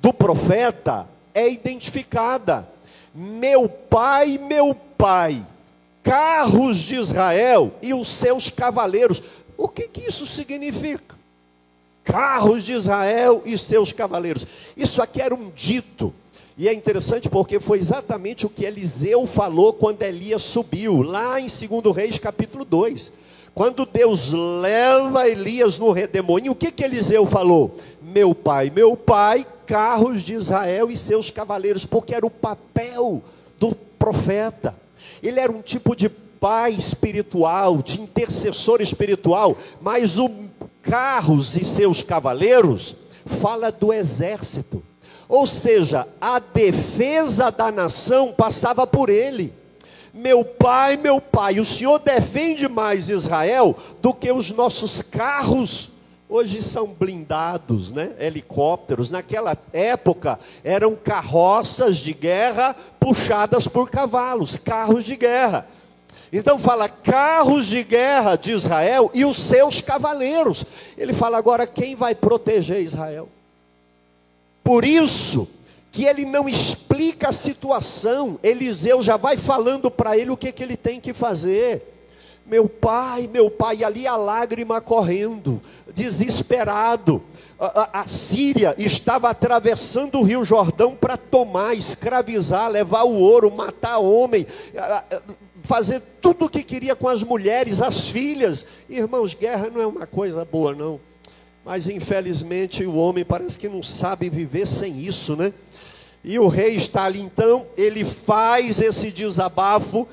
do 0.00 0.12
profeta 0.12 1.08
é 1.34 1.48
identificada. 1.48 2.68
Meu 3.14 3.68
pai, 3.68 4.38
meu 4.38 4.74
pai, 4.74 4.89
carros 6.02 6.78
de 6.78 6.96
Israel 6.96 7.72
e 7.82 7.92
os 7.94 8.08
seus 8.08 8.50
cavaleiros. 8.50 9.22
O 9.56 9.68
que, 9.68 9.88
que 9.88 10.02
isso 10.02 10.26
significa? 10.26 11.18
Carros 12.02 12.64
de 12.64 12.72
Israel 12.72 13.42
e 13.44 13.56
seus 13.58 13.92
cavaleiros. 13.92 14.46
Isso 14.76 15.02
aqui 15.02 15.20
era 15.20 15.34
um 15.34 15.50
dito. 15.50 16.12
E 16.56 16.68
é 16.68 16.74
interessante 16.74 17.28
porque 17.28 17.60
foi 17.60 17.78
exatamente 17.78 18.44
o 18.44 18.50
que 18.50 18.64
Eliseu 18.64 19.26
falou 19.26 19.72
quando 19.72 20.02
Elias 20.02 20.42
subiu, 20.42 21.02
lá 21.02 21.40
em 21.40 21.46
2 21.46 21.96
Reis 21.96 22.18
capítulo 22.18 22.64
2. 22.64 23.12
Quando 23.54 23.84
Deus 23.84 24.32
leva 24.32 25.28
Elias 25.28 25.78
no 25.78 25.90
redemoinho, 25.90 26.52
o 26.52 26.54
que, 26.54 26.70
que 26.70 26.84
Eliseu 26.84 27.26
falou? 27.26 27.76
Meu 28.02 28.34
pai, 28.34 28.70
meu 28.70 28.96
pai, 28.96 29.46
carros 29.66 30.22
de 30.22 30.34
Israel 30.34 30.90
e 30.90 30.96
seus 30.96 31.30
cavaleiros, 31.30 31.84
porque 31.84 32.14
era 32.14 32.26
o 32.26 32.30
papel 32.30 33.22
do 33.58 33.74
profeta. 33.98 34.74
Ele 35.22 35.40
era 35.40 35.50
um 35.50 35.62
tipo 35.62 35.94
de 35.94 36.08
pai 36.08 36.72
espiritual, 36.72 37.82
de 37.82 38.00
intercessor 38.00 38.80
espiritual, 38.80 39.56
mas 39.80 40.18
o 40.18 40.30
carros 40.82 41.56
e 41.56 41.64
seus 41.64 42.02
cavaleiros 42.02 42.96
fala 43.24 43.70
do 43.70 43.92
exército. 43.92 44.82
Ou 45.28 45.46
seja, 45.46 46.08
a 46.20 46.38
defesa 46.38 47.50
da 47.50 47.70
nação 47.70 48.32
passava 48.32 48.86
por 48.86 49.08
ele. 49.08 49.52
Meu 50.12 50.44
pai, 50.44 50.96
meu 50.96 51.20
pai, 51.20 51.60
o 51.60 51.64
Senhor 51.64 52.00
defende 52.00 52.68
mais 52.68 53.08
Israel 53.08 53.76
do 54.02 54.12
que 54.12 54.32
os 54.32 54.50
nossos 54.50 55.02
carros. 55.02 55.90
Hoje 56.32 56.62
são 56.62 56.86
blindados, 56.86 57.90
né? 57.90 58.12
Helicópteros. 58.20 59.10
Naquela 59.10 59.58
época 59.72 60.38
eram 60.62 60.94
carroças 60.94 61.96
de 61.96 62.12
guerra 62.12 62.76
puxadas 63.00 63.66
por 63.66 63.90
cavalos, 63.90 64.56
carros 64.56 65.04
de 65.04 65.16
guerra. 65.16 65.66
Então 66.32 66.56
fala 66.56 66.88
carros 66.88 67.66
de 67.66 67.82
guerra 67.82 68.36
de 68.36 68.52
Israel 68.52 69.10
e 69.12 69.24
os 69.24 69.36
seus 69.36 69.80
cavaleiros. 69.80 70.64
Ele 70.96 71.12
fala 71.12 71.36
agora 71.36 71.66
quem 71.66 71.96
vai 71.96 72.14
proteger 72.14 72.80
Israel. 72.80 73.28
Por 74.62 74.84
isso, 74.84 75.48
que 75.90 76.04
ele 76.04 76.24
não 76.24 76.48
explica 76.48 77.30
a 77.30 77.32
situação, 77.32 78.38
Eliseu 78.40 79.02
já 79.02 79.16
vai 79.16 79.36
falando 79.36 79.90
para 79.90 80.16
ele 80.16 80.30
o 80.30 80.36
que, 80.36 80.52
que 80.52 80.62
ele 80.62 80.76
tem 80.76 81.00
que 81.00 81.12
fazer. 81.12 81.89
Meu 82.50 82.68
pai, 82.68 83.30
meu 83.32 83.48
pai, 83.48 83.84
ali 83.84 84.08
a 84.08 84.16
lágrima 84.16 84.80
correndo, 84.80 85.62
desesperado. 85.94 87.22
A, 87.56 87.98
a, 87.98 88.00
a 88.00 88.08
Síria 88.08 88.74
estava 88.76 89.30
atravessando 89.30 90.18
o 90.18 90.24
Rio 90.24 90.44
Jordão 90.44 90.96
para 90.96 91.16
tomar, 91.16 91.76
escravizar, 91.76 92.68
levar 92.68 93.04
o 93.04 93.14
ouro, 93.14 93.52
matar 93.52 93.98
homem, 93.98 94.44
fazer 95.62 96.02
tudo 96.20 96.46
o 96.46 96.48
que 96.48 96.64
queria 96.64 96.96
com 96.96 97.06
as 97.06 97.22
mulheres, 97.22 97.80
as 97.80 98.08
filhas. 98.08 98.66
Irmãos, 98.88 99.32
guerra 99.32 99.70
não 99.72 99.80
é 99.80 99.86
uma 99.86 100.04
coisa 100.04 100.44
boa, 100.44 100.74
não. 100.74 100.98
Mas 101.64 101.88
infelizmente 101.88 102.84
o 102.84 102.96
homem 102.96 103.24
parece 103.24 103.56
que 103.56 103.68
não 103.68 103.80
sabe 103.80 104.28
viver 104.28 104.66
sem 104.66 105.00
isso, 105.00 105.36
né? 105.36 105.52
E 106.24 106.36
o 106.38 106.48
rei 106.48 106.74
está 106.74 107.04
ali 107.04 107.20
então, 107.20 107.66
ele 107.76 108.04
faz 108.04 108.80
esse 108.80 109.10
desabafo, 109.12 110.06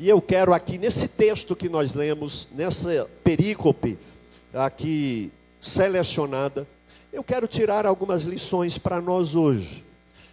e 0.00 0.08
eu 0.08 0.18
quero 0.22 0.54
aqui 0.54 0.78
nesse 0.78 1.06
texto 1.06 1.54
que 1.54 1.68
nós 1.68 1.94
lemos, 1.94 2.48
nessa 2.52 3.06
perícope 3.22 3.98
aqui 4.54 5.30
selecionada, 5.60 6.66
eu 7.12 7.22
quero 7.22 7.46
tirar 7.46 7.84
algumas 7.84 8.22
lições 8.22 8.78
para 8.78 8.98
nós 8.98 9.34
hoje. 9.34 9.84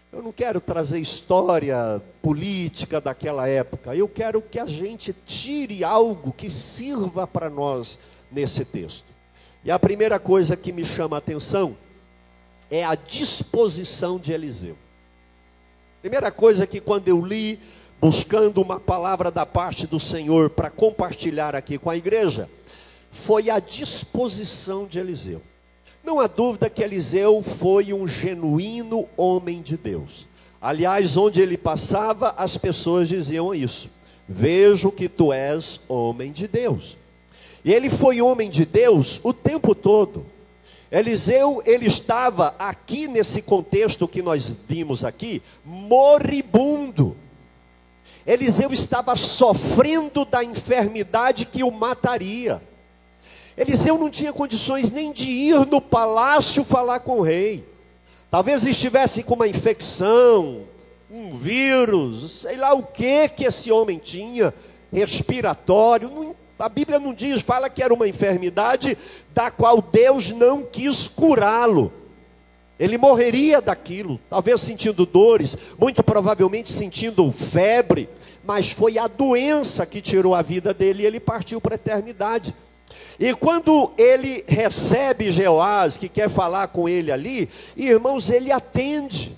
Eu 0.09 0.23
não 0.23 0.31
quero 0.31 0.61
trazer 0.61 1.01
história 1.01 2.01
política 2.21 3.01
daquela 3.01 3.45
época, 3.45 3.93
eu 3.93 4.07
quero 4.07 4.41
que 4.41 4.57
a 4.57 4.65
gente 4.65 5.13
tire 5.25 5.83
algo 5.83 6.31
que 6.31 6.49
sirva 6.49 7.27
para 7.27 7.49
nós 7.49 7.99
nesse 8.31 8.63
texto. 8.63 9.07
E 9.65 9.69
a 9.69 9.77
primeira 9.77 10.17
coisa 10.17 10.55
que 10.55 10.71
me 10.71 10.85
chama 10.85 11.17
a 11.17 11.19
atenção 11.19 11.75
é 12.71 12.85
a 12.85 12.95
disposição 12.95 14.17
de 14.17 14.31
Eliseu. 14.31 14.77
Primeira 15.99 16.31
coisa 16.31 16.65
que 16.65 16.79
quando 16.79 17.09
eu 17.09 17.19
li, 17.19 17.59
buscando 17.99 18.61
uma 18.61 18.79
palavra 18.79 19.31
da 19.31 19.45
parte 19.45 19.87
do 19.87 19.99
Senhor 19.99 20.49
para 20.49 20.69
compartilhar 20.69 21.55
aqui 21.55 21.77
com 21.77 21.89
a 21.89 21.97
igreja, 21.97 22.49
foi 23.09 23.49
a 23.49 23.59
disposição 23.59 24.85
de 24.85 24.99
Eliseu. 24.99 25.41
Não 26.03 26.19
há 26.19 26.27
dúvida 26.27 26.69
que 26.69 26.81
Eliseu 26.81 27.41
foi 27.41 27.91
um 27.91 28.07
genuíno 28.07 29.09
homem 29.17 29.61
de 29.61 29.75
Deus. 29.75 30.25
Aliás, 30.61 31.17
onde 31.17 31.41
ele 31.41 31.57
passava, 31.57 32.33
as 32.37 32.55
pessoas 32.57 33.09
diziam 33.09 33.53
isso: 33.53 33.89
Vejo 34.27 34.91
que 34.91 35.09
tu 35.09 35.33
és 35.33 35.81
homem 35.87 36.31
de 36.31 36.47
Deus. 36.47 36.95
E 37.65 37.73
ele 37.73 37.89
foi 37.89 38.21
homem 38.21 38.49
de 38.49 38.65
Deus 38.65 39.19
o 39.21 39.33
tempo 39.33 39.75
todo. 39.75 40.25
Eliseu, 40.89 41.61
ele 41.65 41.85
estava 41.85 42.55
aqui 42.57 43.09
nesse 43.09 43.41
contexto 43.41 44.07
que 44.07 44.21
nós 44.21 44.53
vimos 44.65 45.03
aqui, 45.03 45.41
moribundo. 45.65 47.16
Eliseu 48.27 48.73
estava 48.73 49.15
sofrendo 49.15 50.25
da 50.25 50.43
enfermidade 50.43 51.45
que 51.45 51.63
o 51.63 51.71
mataria. 51.71 52.61
Eliseu 53.55 53.97
não 53.97 54.09
tinha 54.09 54.33
condições 54.33 54.91
nem 54.91 55.13
de 55.13 55.29
ir 55.29 55.65
no 55.65 55.79
palácio 55.79 56.63
falar 56.65 56.99
com 56.99 57.19
o 57.19 57.21
rei. 57.21 57.65
Talvez 58.29 58.65
estivesse 58.65 59.23
com 59.23 59.35
uma 59.35 59.47
infecção, 59.47 60.63
um 61.09 61.31
vírus, 61.31 62.41
sei 62.41 62.57
lá 62.57 62.73
o 62.73 62.83
que 62.83 63.29
que 63.29 63.45
esse 63.45 63.71
homem 63.71 63.97
tinha, 63.97 64.53
respiratório, 64.91 66.11
não 66.11 66.35
a 66.59 66.67
Bíblia 66.67 66.99
não 66.99 67.13
diz, 67.13 67.43
fala 67.43 67.69
que 67.69 67.83
era 67.83 67.93
uma 67.93 68.07
enfermidade 68.07 68.97
da 69.31 69.51
qual 69.51 69.79
Deus 69.79 70.31
não 70.31 70.63
quis 70.63 71.07
curá-lo. 71.07 71.93
Ele 72.79 72.97
morreria 72.97 73.59
daquilo, 73.59 74.19
talvez 74.29 74.61
sentindo 74.61 75.05
dores, 75.05 75.57
muito 75.79 76.03
provavelmente 76.03 76.71
sentindo 76.71 77.31
febre, 77.31 78.07
mas 78.45 78.71
foi 78.71 78.97
a 78.97 79.07
doença 79.07 79.85
que 79.85 79.99
tirou 79.99 80.35
a 80.35 80.41
vida 80.41 80.73
dele 80.73 81.03
e 81.03 81.05
ele 81.05 81.19
partiu 81.19 81.59
para 81.59 81.73
a 81.73 81.75
eternidade. 81.75 82.53
E 83.19 83.33
quando 83.33 83.91
ele 83.97 84.43
recebe 84.47 85.31
Jeoás, 85.31 85.97
que 85.97 86.07
quer 86.07 86.29
falar 86.29 86.67
com 86.67 86.87
ele 86.87 87.11
ali, 87.11 87.49
irmãos, 87.75 88.29
ele 88.29 88.51
atende. 88.51 89.35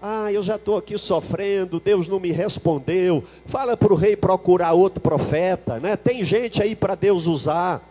Ah, 0.00 0.32
eu 0.32 0.42
já 0.42 0.56
estou 0.56 0.76
aqui 0.76 0.96
sofrendo, 0.98 1.80
Deus 1.80 2.06
não 2.06 2.20
me 2.20 2.30
respondeu. 2.30 3.22
Fala 3.46 3.76
para 3.76 3.92
o 3.92 3.96
rei 3.96 4.16
procurar 4.16 4.72
outro 4.72 5.00
profeta, 5.00 5.80
né? 5.80 5.96
Tem 5.96 6.22
gente 6.22 6.62
aí 6.62 6.76
para 6.76 6.94
Deus 6.94 7.26
usar. 7.26 7.82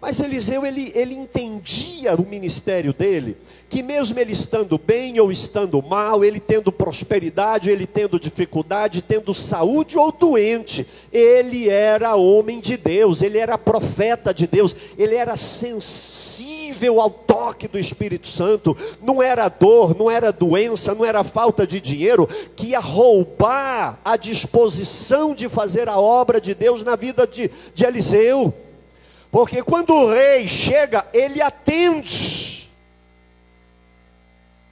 Mas 0.00 0.20
Eliseu, 0.20 0.64
ele, 0.64 0.92
ele 0.94 1.14
entendia 1.14 2.14
o 2.14 2.24
ministério 2.24 2.92
dele, 2.92 3.36
que 3.68 3.82
mesmo 3.82 4.16
ele 4.16 4.30
estando 4.30 4.78
bem 4.78 5.18
ou 5.18 5.32
estando 5.32 5.82
mal, 5.82 6.24
ele 6.24 6.38
tendo 6.38 6.70
prosperidade, 6.70 7.68
ele 7.68 7.84
tendo 7.84 8.18
dificuldade, 8.18 9.02
tendo 9.02 9.34
saúde 9.34 9.98
ou 9.98 10.12
doente, 10.12 10.86
ele 11.12 11.68
era 11.68 12.14
homem 12.14 12.60
de 12.60 12.76
Deus, 12.76 13.22
ele 13.22 13.38
era 13.38 13.58
profeta 13.58 14.32
de 14.32 14.46
Deus, 14.46 14.76
ele 14.96 15.16
era 15.16 15.36
sensível 15.36 17.00
ao 17.00 17.10
toque 17.10 17.66
do 17.66 17.76
Espírito 17.76 18.28
Santo, 18.28 18.76
não 19.02 19.20
era 19.20 19.48
dor, 19.48 19.96
não 19.98 20.08
era 20.08 20.30
doença, 20.30 20.94
não 20.94 21.04
era 21.04 21.24
falta 21.24 21.66
de 21.66 21.80
dinheiro 21.80 22.28
que 22.54 22.68
ia 22.68 22.78
roubar 22.78 23.98
a 24.04 24.16
disposição 24.16 25.34
de 25.34 25.48
fazer 25.48 25.88
a 25.88 25.98
obra 25.98 26.40
de 26.40 26.54
Deus 26.54 26.84
na 26.84 26.94
vida 26.94 27.26
de, 27.26 27.50
de 27.74 27.84
Eliseu. 27.84 28.54
Porque 29.30 29.62
quando 29.62 29.94
o 29.94 30.10
rei 30.10 30.46
chega, 30.46 31.06
ele 31.12 31.42
atende. 31.42 32.68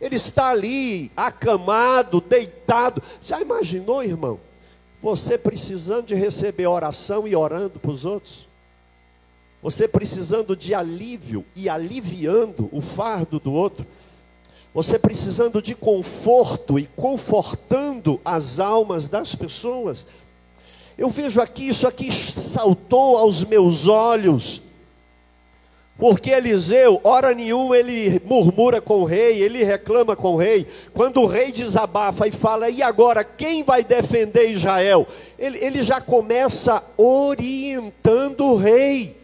Ele 0.00 0.16
está 0.16 0.50
ali, 0.50 1.10
acamado, 1.16 2.20
deitado. 2.20 3.02
Já 3.20 3.40
imaginou, 3.40 4.02
irmão? 4.02 4.40
Você 5.00 5.36
precisando 5.38 6.06
de 6.06 6.14
receber 6.14 6.66
oração 6.66 7.26
e 7.28 7.36
orando 7.36 7.78
para 7.78 7.90
os 7.90 8.04
outros? 8.04 8.46
Você 9.62 9.88
precisando 9.88 10.54
de 10.56 10.74
alívio 10.74 11.44
e 11.54 11.68
aliviando 11.68 12.68
o 12.72 12.80
fardo 12.80 13.40
do 13.40 13.52
outro? 13.52 13.86
Você 14.72 14.98
precisando 14.98 15.62
de 15.62 15.74
conforto 15.74 16.78
e 16.78 16.86
confortando 16.86 18.20
as 18.24 18.60
almas 18.60 19.08
das 19.08 19.34
pessoas? 19.34 20.06
Eu 20.96 21.10
vejo 21.10 21.40
aqui, 21.40 21.68
isso 21.68 21.86
aqui 21.86 22.10
saltou 22.12 23.18
aos 23.18 23.44
meus 23.44 23.86
olhos. 23.86 24.62
Porque 25.98 26.30
Eliseu, 26.30 27.00
hora 27.02 27.34
nenhuma, 27.34 27.76
ele 27.76 28.20
murmura 28.24 28.82
com 28.82 29.00
o 29.00 29.04
rei, 29.04 29.42
ele 29.42 29.64
reclama 29.64 30.14
com 30.14 30.34
o 30.34 30.36
rei. 30.36 30.66
Quando 30.92 31.22
o 31.22 31.26
rei 31.26 31.50
desabafa 31.50 32.28
e 32.28 32.30
fala, 32.30 32.68
e 32.68 32.82
agora 32.82 33.24
quem 33.24 33.62
vai 33.62 33.82
defender 33.82 34.50
Israel? 34.50 35.06
Ele, 35.38 35.58
ele 35.58 35.82
já 35.82 36.00
começa 36.00 36.82
orientando 36.98 38.44
o 38.44 38.56
rei. 38.56 39.16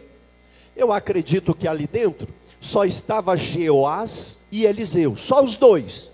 Eu 0.75 0.91
acredito 0.91 1.53
que 1.53 1.67
ali 1.67 1.85
dentro 1.85 2.27
só 2.59 2.85
estava 2.85 3.35
Jeoás 3.35 4.39
e 4.51 4.65
Eliseu, 4.65 5.15
só 5.15 5.43
os 5.43 5.57
dois. 5.57 6.09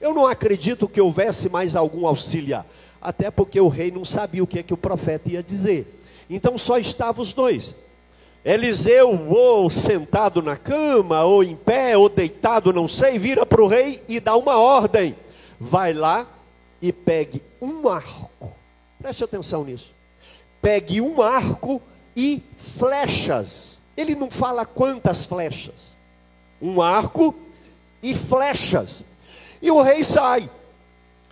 Eu 0.00 0.12
não 0.12 0.26
acredito 0.26 0.88
que 0.88 1.00
houvesse 1.00 1.48
mais 1.48 1.74
algum 1.76 2.06
auxiliar, 2.06 2.66
até 3.02 3.30
porque 3.30 3.60
o 3.60 3.68
rei 3.68 3.90
não 3.90 4.04
sabia 4.04 4.42
o 4.42 4.46
que, 4.46 4.60
é 4.60 4.62
que 4.62 4.72
o 4.72 4.76
profeta 4.76 5.28
ia 5.28 5.42
dizer. 5.42 6.00
Então 6.30 6.56
só 6.56 6.78
estavam 6.78 7.22
os 7.22 7.32
dois. 7.32 7.74
Eliseu, 8.44 9.28
ou 9.28 9.70
sentado 9.70 10.42
na 10.42 10.56
cama, 10.56 11.22
ou 11.24 11.44
em 11.44 11.54
pé, 11.54 11.96
ou 11.96 12.08
deitado, 12.08 12.72
não 12.72 12.88
sei, 12.88 13.18
vira 13.18 13.46
para 13.46 13.62
o 13.62 13.68
rei 13.68 14.02
e 14.08 14.18
dá 14.18 14.36
uma 14.36 14.56
ordem: 14.56 15.14
vai 15.60 15.92
lá 15.92 16.26
e 16.80 16.92
pegue 16.92 17.42
um 17.60 17.88
arco. 17.88 18.56
Preste 18.98 19.24
atenção 19.24 19.64
nisso. 19.64 19.92
Pegue 20.60 21.00
um 21.00 21.20
arco 21.20 21.80
e 22.16 22.42
flechas. 22.56 23.78
Ele 23.96 24.14
não 24.14 24.30
fala 24.30 24.64
quantas 24.64 25.24
flechas. 25.24 25.96
Um 26.60 26.80
arco 26.80 27.34
e 28.02 28.14
flechas. 28.14 29.04
E 29.60 29.70
o 29.70 29.82
rei 29.82 30.02
sai. 30.02 30.48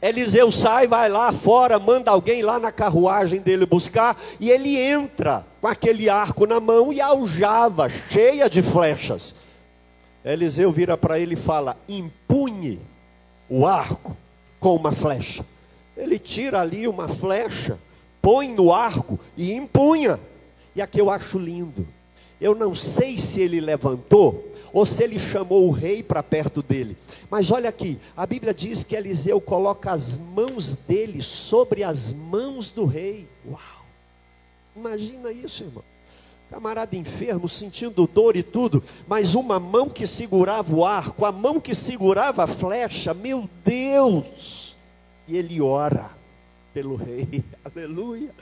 Eliseu 0.02 0.50
sai, 0.50 0.87
vai 0.87 1.11
lá 1.11 1.30
fora, 1.30 1.78
manda 1.78 2.11
alguém 2.11 2.42
lá 2.42 2.59
na 2.59 2.73
carruagem 2.73 3.40
dele 3.40 3.66
buscar, 3.66 4.16
e 4.38 4.50
ele 4.50 4.78
entra 4.78 5.47
com 5.61 5.69
aquele 5.69 6.09
arco 6.09 6.47
na 6.47 6.59
mão 6.59 6.90
e 6.90 7.00
aljava, 7.00 7.88
cheia 7.88 8.49
de 8.49 8.62
flechas. 8.62 9.35
Eliseu 10.25 10.73
vira 10.73 10.97
para 10.97 11.19
ele 11.19 11.35
e 11.35 11.37
fala: 11.37 11.76
empunhe 11.88 12.80
o 13.49 13.66
arco 13.66 14.16
com 14.59 14.75
uma 14.75 14.92
flecha. 14.92 15.45
Ele 15.97 16.19
tira 16.19 16.61
ali 16.61 16.88
uma 16.88 17.09
flecha, 17.09 17.78
põe 18.23 18.49
no 18.49 18.73
arco 18.73 19.19
e 19.37 19.52
empunha. 19.52 20.19
E 20.75 20.80
aqui 20.80 20.99
eu 20.99 21.11
acho 21.11 21.38
lindo. 21.38 21.87
Eu 22.40 22.54
não 22.54 22.75
sei 22.75 23.19
se 23.19 23.42
ele 23.42 23.61
levantou 23.61 24.50
ou 24.73 24.87
se 24.87 25.03
ele 25.03 25.19
chamou 25.19 25.67
o 25.67 25.71
rei 25.71 26.03
para 26.03 26.23
perto 26.23 26.62
dele. 26.62 26.97
Mas 27.31 27.50
olha 27.50 27.69
aqui, 27.69 27.99
a 28.17 28.27
Bíblia 28.27 28.55
diz 28.55 28.85
que 28.85 28.97
Eliseu 28.97 29.41
coloca 29.41 29.93
as 29.93 30.19
mãos 30.19 30.75
dele 30.75 31.23
sobre 31.23 31.83
as 31.83 32.12
mãos 32.12 32.71
do 32.71 32.85
rei. 32.85 33.29
Uau! 33.47 33.61
Imagina 34.75 35.33
isso, 35.33 35.65
irmão. 35.65 35.85
Camarada 36.50 36.97
enfermo, 36.97 37.49
sentindo 37.49 38.09
dor 38.09 38.35
e 38.35 38.43
tudo, 38.43 38.83
mas 39.07 39.37
uma 39.37 39.61
mão 39.61 39.89
que 39.89 40.05
segurava 40.05 40.75
o 40.75 40.85
arco, 40.85 41.25
a 41.25 41.31
mão 41.31 41.61
que 41.61 41.75
segurava 41.75 42.43
a 42.43 42.47
flecha, 42.47 43.15
meu 43.15 43.49
Deus! 43.65 44.77
E 45.29 45.37
ele 45.37 45.61
ora 45.61 46.11
pelo 46.75 46.97
rei, 46.97 47.45
aleluia. 47.65 48.35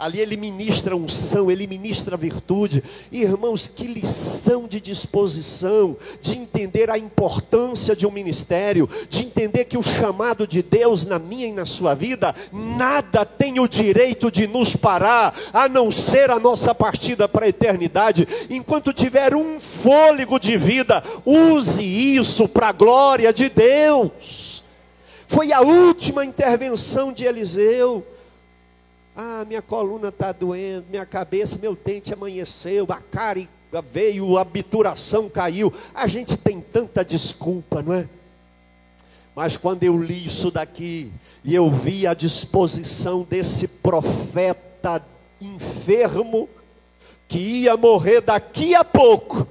Ali 0.00 0.18
ele 0.18 0.34
ministra 0.34 0.96
unção, 0.96 1.50
ele 1.50 1.66
ministra 1.66 2.16
virtude. 2.16 2.82
Irmãos, 3.12 3.68
que 3.68 3.86
lição 3.86 4.66
de 4.66 4.80
disposição, 4.80 5.94
de 6.22 6.38
entender 6.38 6.88
a 6.88 6.96
importância 6.96 7.94
de 7.94 8.06
um 8.06 8.10
ministério, 8.10 8.88
de 9.10 9.22
entender 9.22 9.66
que 9.66 9.76
o 9.76 9.82
chamado 9.82 10.46
de 10.46 10.62
Deus 10.62 11.04
na 11.04 11.18
minha 11.18 11.46
e 11.46 11.52
na 11.52 11.66
sua 11.66 11.94
vida, 11.94 12.34
nada 12.50 13.26
tem 13.26 13.60
o 13.60 13.68
direito 13.68 14.30
de 14.30 14.46
nos 14.46 14.74
parar, 14.74 15.38
a 15.52 15.68
não 15.68 15.90
ser 15.90 16.30
a 16.30 16.38
nossa 16.40 16.74
partida 16.74 17.28
para 17.28 17.44
a 17.44 17.50
eternidade. 17.50 18.26
Enquanto 18.48 18.94
tiver 18.94 19.34
um 19.34 19.60
fôlego 19.60 20.38
de 20.38 20.56
vida, 20.56 21.04
use 21.26 21.84
isso 21.84 22.48
para 22.48 22.68
a 22.68 22.72
glória 22.72 23.34
de 23.34 23.50
Deus. 23.50 24.64
Foi 25.26 25.52
a 25.52 25.60
última 25.60 26.24
intervenção 26.24 27.12
de 27.12 27.26
Eliseu. 27.26 28.04
Ah, 29.14 29.44
minha 29.46 29.60
coluna 29.60 30.08
está 30.08 30.32
doendo, 30.32 30.86
minha 30.88 31.04
cabeça, 31.04 31.58
meu 31.58 31.74
dente 31.74 32.12
amanheceu, 32.12 32.86
a 32.90 33.00
cara 33.00 33.48
veio, 33.92 34.36
a 34.36 34.42
obturação 34.42 35.28
caiu. 35.28 35.72
A 35.94 36.06
gente 36.06 36.36
tem 36.36 36.60
tanta 36.60 37.04
desculpa, 37.04 37.82
não 37.82 37.94
é? 37.94 38.08
Mas 39.34 39.56
quando 39.56 39.84
eu 39.84 40.00
li 40.02 40.26
isso 40.26 40.50
daqui, 40.50 41.12
e 41.44 41.54
eu 41.54 41.70
vi 41.70 42.06
a 42.06 42.14
disposição 42.14 43.22
desse 43.22 43.66
profeta 43.68 45.04
enfermo, 45.40 46.48
que 47.28 47.38
ia 47.38 47.76
morrer 47.76 48.20
daqui 48.20 48.74
a 48.74 48.84
pouco, 48.84 49.46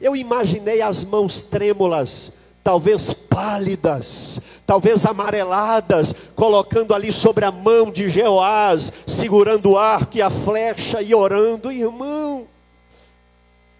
eu 0.00 0.14
imaginei 0.14 0.80
as 0.80 1.04
mãos 1.04 1.42
trêmulas 1.42 2.32
talvez 2.64 3.12
pálidas, 3.12 4.40
talvez 4.66 5.04
amareladas, 5.04 6.14
colocando 6.34 6.94
ali 6.94 7.12
sobre 7.12 7.44
a 7.44 7.52
mão 7.52 7.90
de 7.90 8.08
Jeoás, 8.08 8.90
segurando 9.06 9.72
o 9.72 9.78
arco 9.78 10.16
e 10.16 10.22
a 10.22 10.30
flecha 10.30 11.02
e 11.02 11.14
orando, 11.14 11.70
irmão. 11.70 12.46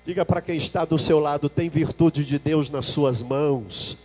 Diga 0.04 0.22
para 0.26 0.42
quem 0.42 0.58
está 0.58 0.84
do 0.84 0.98
seu 0.98 1.18
lado: 1.18 1.48
tem 1.48 1.70
virtude 1.70 2.24
de 2.26 2.38
Deus 2.38 2.68
nas 2.68 2.84
suas 2.84 3.22
mãos. 3.22 3.96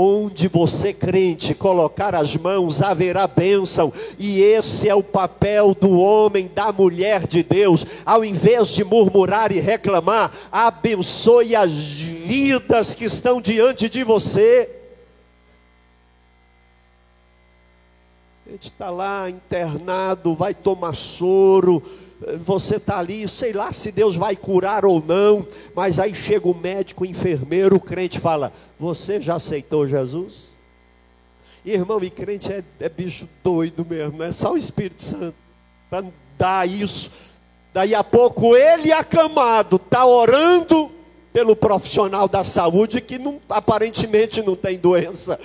Onde 0.00 0.46
você, 0.46 0.92
crente, 0.92 1.56
colocar 1.56 2.14
as 2.14 2.36
mãos, 2.36 2.80
haverá 2.80 3.26
bênção. 3.26 3.92
E 4.16 4.40
esse 4.40 4.88
é 4.88 4.94
o 4.94 5.02
papel 5.02 5.74
do 5.74 5.98
homem, 5.98 6.48
da 6.54 6.70
mulher 6.70 7.26
de 7.26 7.42
Deus. 7.42 7.84
Ao 8.06 8.24
invés 8.24 8.68
de 8.76 8.84
murmurar 8.84 9.50
e 9.50 9.58
reclamar, 9.58 10.30
abençoe 10.52 11.56
as 11.56 11.72
vidas 11.72 12.94
que 12.94 13.06
estão 13.06 13.40
diante 13.40 13.88
de 13.88 14.04
você. 14.04 14.70
A 18.46 18.52
gente 18.52 18.68
está 18.68 18.90
lá 18.90 19.28
internado, 19.28 20.32
vai 20.32 20.54
tomar 20.54 20.94
soro 20.94 21.82
você 22.44 22.76
está 22.76 22.98
ali, 22.98 23.28
sei 23.28 23.52
lá 23.52 23.72
se 23.72 23.92
Deus 23.92 24.16
vai 24.16 24.34
curar 24.34 24.84
ou 24.84 25.02
não, 25.04 25.46
mas 25.74 25.98
aí 25.98 26.14
chega 26.14 26.48
o 26.48 26.54
médico, 26.54 27.04
o 27.04 27.06
enfermeiro, 27.06 27.76
o 27.76 27.80
crente 27.80 28.18
fala: 28.18 28.52
Você 28.78 29.20
já 29.20 29.36
aceitou 29.36 29.86
Jesus? 29.86 30.56
Irmão, 31.64 32.02
e 32.02 32.10
crente 32.10 32.52
é, 32.52 32.64
é 32.80 32.88
bicho 32.88 33.28
doido 33.42 33.86
mesmo, 33.88 34.22
é 34.22 34.32
só 34.32 34.54
o 34.54 34.56
Espírito 34.56 35.02
Santo 35.02 35.36
para 35.88 36.04
dar 36.36 36.68
isso. 36.68 37.10
Daí 37.72 37.94
a 37.94 38.02
pouco 38.02 38.56
ele 38.56 38.90
acamado 38.90 39.76
está 39.76 40.04
orando 40.04 40.90
pelo 41.32 41.54
profissional 41.54 42.26
da 42.26 42.42
saúde 42.42 43.00
que 43.00 43.18
não, 43.18 43.38
aparentemente 43.48 44.42
não 44.42 44.56
tem 44.56 44.78
doença 44.78 45.38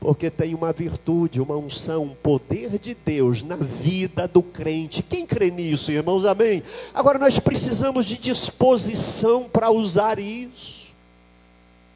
porque 0.00 0.30
tem 0.30 0.54
uma 0.54 0.72
virtude, 0.72 1.40
uma 1.40 1.56
unção, 1.56 2.04
um 2.04 2.14
poder 2.14 2.78
de 2.78 2.94
Deus 2.94 3.42
na 3.42 3.56
vida 3.56 4.28
do 4.28 4.42
crente. 4.42 5.02
Quem 5.02 5.26
crê 5.26 5.50
nisso, 5.50 5.90
irmãos? 5.90 6.24
Amém? 6.24 6.62
Agora 6.94 7.18
nós 7.18 7.38
precisamos 7.38 8.06
de 8.06 8.16
disposição 8.16 9.44
para 9.44 9.70
usar 9.70 10.18
isso. 10.18 10.88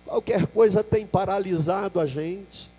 Qualquer 0.05 0.47
coisa 0.49 0.83
tem 0.83 1.07
paralisado 1.07 2.01
a 2.01 2.07
gente. 2.07 2.71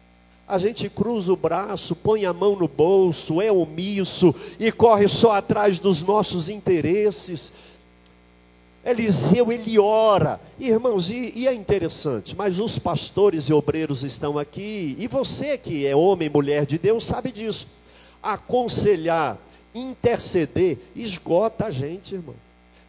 A 0.46 0.58
gente 0.58 0.90
cruza 0.90 1.32
o 1.32 1.38
braço, 1.38 1.96
põe 1.96 2.26
a 2.26 2.34
mão 2.34 2.58
no 2.58 2.68
bolso, 2.68 3.42
é 3.42 3.50
omisso 3.50 4.36
e 4.60 4.72
corre 4.74 5.08
só 5.08 5.32
atrás 5.32 5.80
dos 5.80 6.02
nossos 6.02 6.50
interesses. 6.50 7.54
Eliseu 8.86 9.50
ele 9.50 9.80
ora, 9.80 10.42
irmãos, 10.60 11.10
e, 11.10 11.32
e, 11.36 11.48
é 11.48 11.54
interessante, 11.54 12.36
mas 12.36 12.60
os 12.60 12.78
pastores 12.78 13.46
e 13.46 13.54
obreiros 13.54 14.04
estão 14.04 14.38
aqui, 14.38 14.96
e 15.00 15.08
você 15.08 15.58
que 15.58 15.88
é 15.88 15.96
homem 15.96 16.30
mulher 16.30 16.66
de 16.66 16.78
Deus 16.78 17.06
sabe 17.06 17.32
disso. 17.32 17.66
Aconselhar, 18.22 19.38
interceder, 19.74 20.78
esgota 20.94 21.68
a 21.68 21.72
gente, 21.72 22.16
irmão. 22.16 22.36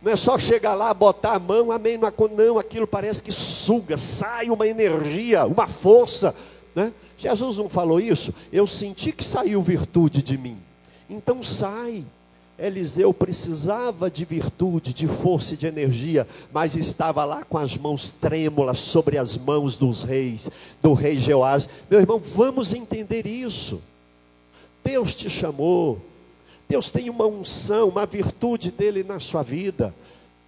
Não 0.03 0.13
é 0.13 0.17
só 0.17 0.37
chegar 0.37 0.75
lá, 0.75 0.93
botar 0.93 1.35
a 1.35 1.39
mão, 1.39 1.71
amém, 1.71 1.97
não, 1.97 2.59
aquilo 2.59 2.87
parece 2.87 3.23
que 3.23 3.33
suga, 3.33 3.97
sai 3.97 4.51
uma 4.51 4.67
energia, 4.67 5.47
uma 5.47 5.69
força, 5.69 6.35
né? 6.75 6.93
Jesus 7.17 7.57
não 7.57 7.71
falou 7.71 8.01
isso, 8.01 8.35
eu 8.53 8.67
senti 8.67 9.13
que 9.13 9.25
saiu 9.25 9.63
virtude 9.63 10.23
de 10.23 10.37
mim, 10.37 10.59
então 11.09 11.43
sai, 11.43 12.05
Eliseu 12.59 13.12
precisava 13.12 14.11
de 14.11 14.25
virtude, 14.25 14.95
de 14.95 15.09
força 15.09 15.55
e 15.55 15.57
de 15.57 15.67
energia, 15.67 16.27
mas 16.53 16.77
estava 16.77 17.25
lá 17.25 17.45
com 17.45 17.59
as 17.59 17.77
mãos 17.77 18.12
trêmulas 18.12 18.79
sobre 18.79 19.19
as 19.19 19.37
mãos 19.37 19.77
dos 19.77 20.05
reis, 20.05 20.49
do 20.81 20.93
rei 20.93 21.17
Jeoás. 21.17 21.69
Meu 21.90 22.01
irmão, 22.01 22.19
vamos 22.19 22.73
entender 22.73 23.27
isso. 23.27 23.83
Deus 24.85 25.14
te 25.14 25.29
chamou, 25.29 26.01
Deus 26.69 26.90
tem 26.90 27.11
uma 27.11 27.27
unção, 27.27 27.88
uma 27.88 28.07
virtude 28.07 28.71
dele 28.71 29.03
na 29.03 29.19
sua 29.19 29.43
vida. 29.43 29.95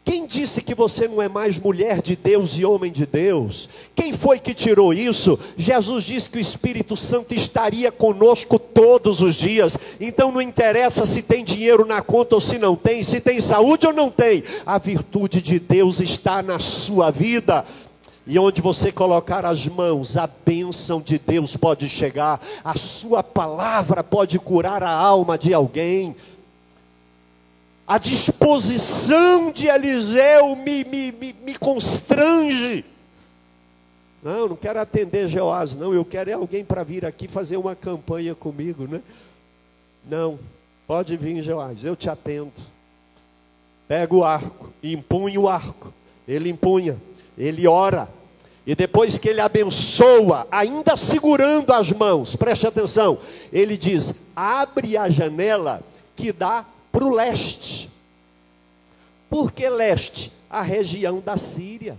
Quem 0.06 0.24
disse 0.24 0.62
que 0.62 0.72
você 0.72 1.08
não 1.08 1.20
é 1.20 1.28
mais 1.28 1.58
mulher 1.58 2.00
de 2.00 2.14
Deus 2.14 2.56
e 2.56 2.64
homem 2.64 2.92
de 2.92 3.04
Deus? 3.04 3.68
Quem 3.92 4.12
foi 4.12 4.38
que 4.38 4.54
tirou 4.54 4.94
isso? 4.94 5.36
Jesus 5.56 6.04
disse 6.04 6.30
que 6.30 6.38
o 6.38 6.40
Espírito 6.40 6.94
Santo 6.94 7.34
estaria 7.34 7.90
conosco 7.90 8.56
todos 8.56 9.20
os 9.20 9.34
dias. 9.34 9.76
Então 9.98 10.30
não 10.30 10.40
interessa 10.40 11.04
se 11.04 11.22
tem 11.22 11.42
dinheiro 11.42 11.84
na 11.84 12.00
conta 12.02 12.36
ou 12.36 12.40
se 12.40 12.56
não 12.56 12.76
tem, 12.76 13.02
se 13.02 13.18
tem 13.18 13.40
saúde 13.40 13.88
ou 13.88 13.92
não 13.92 14.08
tem. 14.08 14.44
A 14.64 14.78
virtude 14.78 15.42
de 15.42 15.58
Deus 15.58 16.00
está 16.00 16.40
na 16.40 16.60
sua 16.60 17.10
vida. 17.10 17.64
E 18.28 18.38
onde 18.38 18.62
você 18.62 18.92
colocar 18.92 19.44
as 19.44 19.66
mãos, 19.66 20.16
a 20.16 20.28
bênção 20.28 21.00
de 21.00 21.18
Deus 21.18 21.56
pode 21.56 21.88
chegar, 21.88 22.40
a 22.62 22.78
sua 22.78 23.24
palavra 23.24 24.04
pode 24.04 24.38
curar 24.38 24.84
a 24.84 24.90
alma 24.90 25.36
de 25.36 25.52
alguém. 25.52 26.14
A 27.86 27.98
disposição 27.98 29.52
de 29.52 29.68
Eliseu 29.68 30.56
me, 30.56 30.84
me, 30.84 31.12
me, 31.12 31.32
me 31.44 31.56
constrange. 31.56 32.84
Não, 34.22 34.48
não 34.48 34.56
quero 34.56 34.80
atender 34.80 35.28
Jeoás, 35.28 35.76
não. 35.76 35.94
Eu 35.94 36.04
quero 36.04 36.28
é 36.28 36.32
alguém 36.32 36.64
para 36.64 36.82
vir 36.82 37.06
aqui 37.06 37.28
fazer 37.28 37.56
uma 37.56 37.76
campanha 37.76 38.34
comigo, 38.34 38.88
né? 38.88 39.00
Não, 40.04 40.36
pode 40.84 41.16
vir, 41.16 41.40
Jeoás, 41.42 41.84
eu 41.84 41.94
te 41.94 42.10
atendo. 42.10 42.52
Pega 43.86 44.14
o 44.14 44.24
arco, 44.24 44.72
impunha 44.82 45.40
o 45.40 45.48
arco. 45.48 45.94
Ele 46.26 46.50
impunha, 46.50 47.00
ele 47.38 47.68
ora. 47.68 48.08
E 48.66 48.74
depois 48.74 49.16
que 49.16 49.28
ele 49.28 49.40
abençoa, 49.40 50.44
ainda 50.50 50.96
segurando 50.96 51.72
as 51.72 51.92
mãos, 51.92 52.34
preste 52.34 52.66
atenção, 52.66 53.16
ele 53.52 53.76
diz: 53.76 54.12
abre 54.34 54.96
a 54.96 55.08
janela 55.08 55.84
que 56.16 56.32
dá 56.32 56.64
para 56.96 57.04
o 57.04 57.14
leste. 57.14 57.90
Por 59.28 59.52
que 59.52 59.68
leste? 59.68 60.32
A 60.48 60.62
região 60.62 61.20
da 61.20 61.36
Síria. 61.36 61.98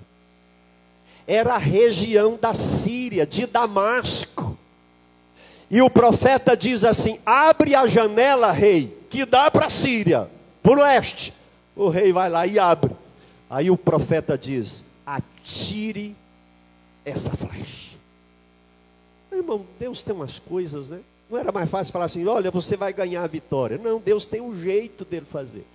Era 1.28 1.54
a 1.54 1.60
região 1.60 2.36
da 2.42 2.56
Síria, 2.56 3.24
de 3.24 3.46
Damasco. 3.46 4.58
E 5.70 5.84
o 5.84 5.90
profeta 5.90 6.58
diz 6.58 6.84
assim: 6.84 7.20
abre 7.24 7.76
a 7.76 7.86
janela, 7.86 8.52
rei, 8.52 8.98
que 9.08 9.24
dá 9.24 9.52
para 9.52 9.68
a 9.68 9.70
Síria, 9.70 10.32
para 10.64 10.72
o 10.72 10.82
leste. 10.82 11.32
O 11.76 11.90
rei 11.90 12.12
vai 12.12 12.28
lá 12.28 12.48
e 12.48 12.58
abre. 12.58 12.96
Aí 13.48 13.70
o 13.70 13.78
profeta 13.78 14.36
diz: 14.36 14.84
atire 15.06 16.16
essa 17.06 17.30
flecha. 17.30 17.96
Irmão, 19.32 19.64
Deus 19.80 20.02
tem 20.02 20.16
umas 20.16 20.40
coisas, 20.40 20.90
né? 20.90 21.02
Não 21.30 21.38
era 21.38 21.52
mais 21.52 21.70
fácil 21.70 21.92
falar 21.92 22.06
assim: 22.06 22.26
olha, 22.26 22.50
você 22.50 22.78
vai 22.78 22.94
ganhar 22.94 23.24
a 23.24 23.28
vitória. 23.28 23.78
Não, 23.78 24.00
Deus 24.00 24.28
tem 24.28 24.42
um 24.42 24.58
jeito 24.58 25.04
dele 25.04 25.26
fazer. 25.26 25.66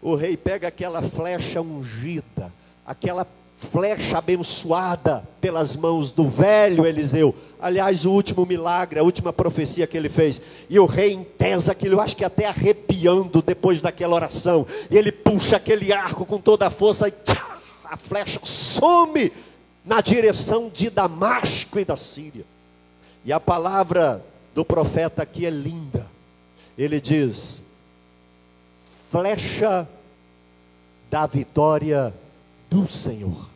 O 0.00 0.14
rei 0.14 0.36
pega 0.36 0.68
aquela 0.68 1.02
flecha 1.02 1.60
ungida, 1.60 2.52
aquela 2.86 3.26
flecha 3.56 4.18
abençoada 4.18 5.26
pelas 5.40 5.74
mãos 5.74 6.12
do 6.12 6.28
velho 6.28 6.86
Eliseu. 6.86 7.34
Aliás, 7.60 8.04
o 8.04 8.12
último 8.12 8.44
milagre, 8.44 9.00
a 9.00 9.02
última 9.02 9.32
profecia 9.32 9.86
que 9.86 9.96
ele 9.96 10.08
fez. 10.08 10.40
E 10.68 10.78
o 10.78 10.86
rei 10.86 11.14
entesa 11.14 11.72
aquilo, 11.72 11.94
eu 11.94 12.00
acho 12.00 12.16
que 12.16 12.24
até 12.24 12.46
arrepiando 12.46 13.42
depois 13.42 13.80
daquela 13.80 14.14
oração. 14.14 14.66
E 14.90 14.96
ele 14.96 15.10
puxa 15.10 15.56
aquele 15.56 15.92
arco 15.92 16.26
com 16.26 16.38
toda 16.38 16.66
a 16.66 16.70
força 16.70 17.08
e 17.08 17.10
tchá, 17.10 17.58
a 17.84 17.96
flecha 17.96 18.40
some 18.44 19.32
na 19.84 20.00
direção 20.00 20.70
de 20.72 20.90
Damasco 20.90 21.80
e 21.80 21.84
da 21.84 21.96
Síria. 21.96 22.44
E 23.24 23.32
a 23.32 23.40
palavra 23.40 24.22
do 24.56 24.64
profeta 24.64 25.22
aqui 25.22 25.44
é 25.44 25.50
linda. 25.50 26.06
Ele 26.78 26.98
diz: 26.98 27.62
flecha 29.10 29.86
da 31.10 31.26
vitória 31.26 32.12
do 32.70 32.88
Senhor. 32.88 33.50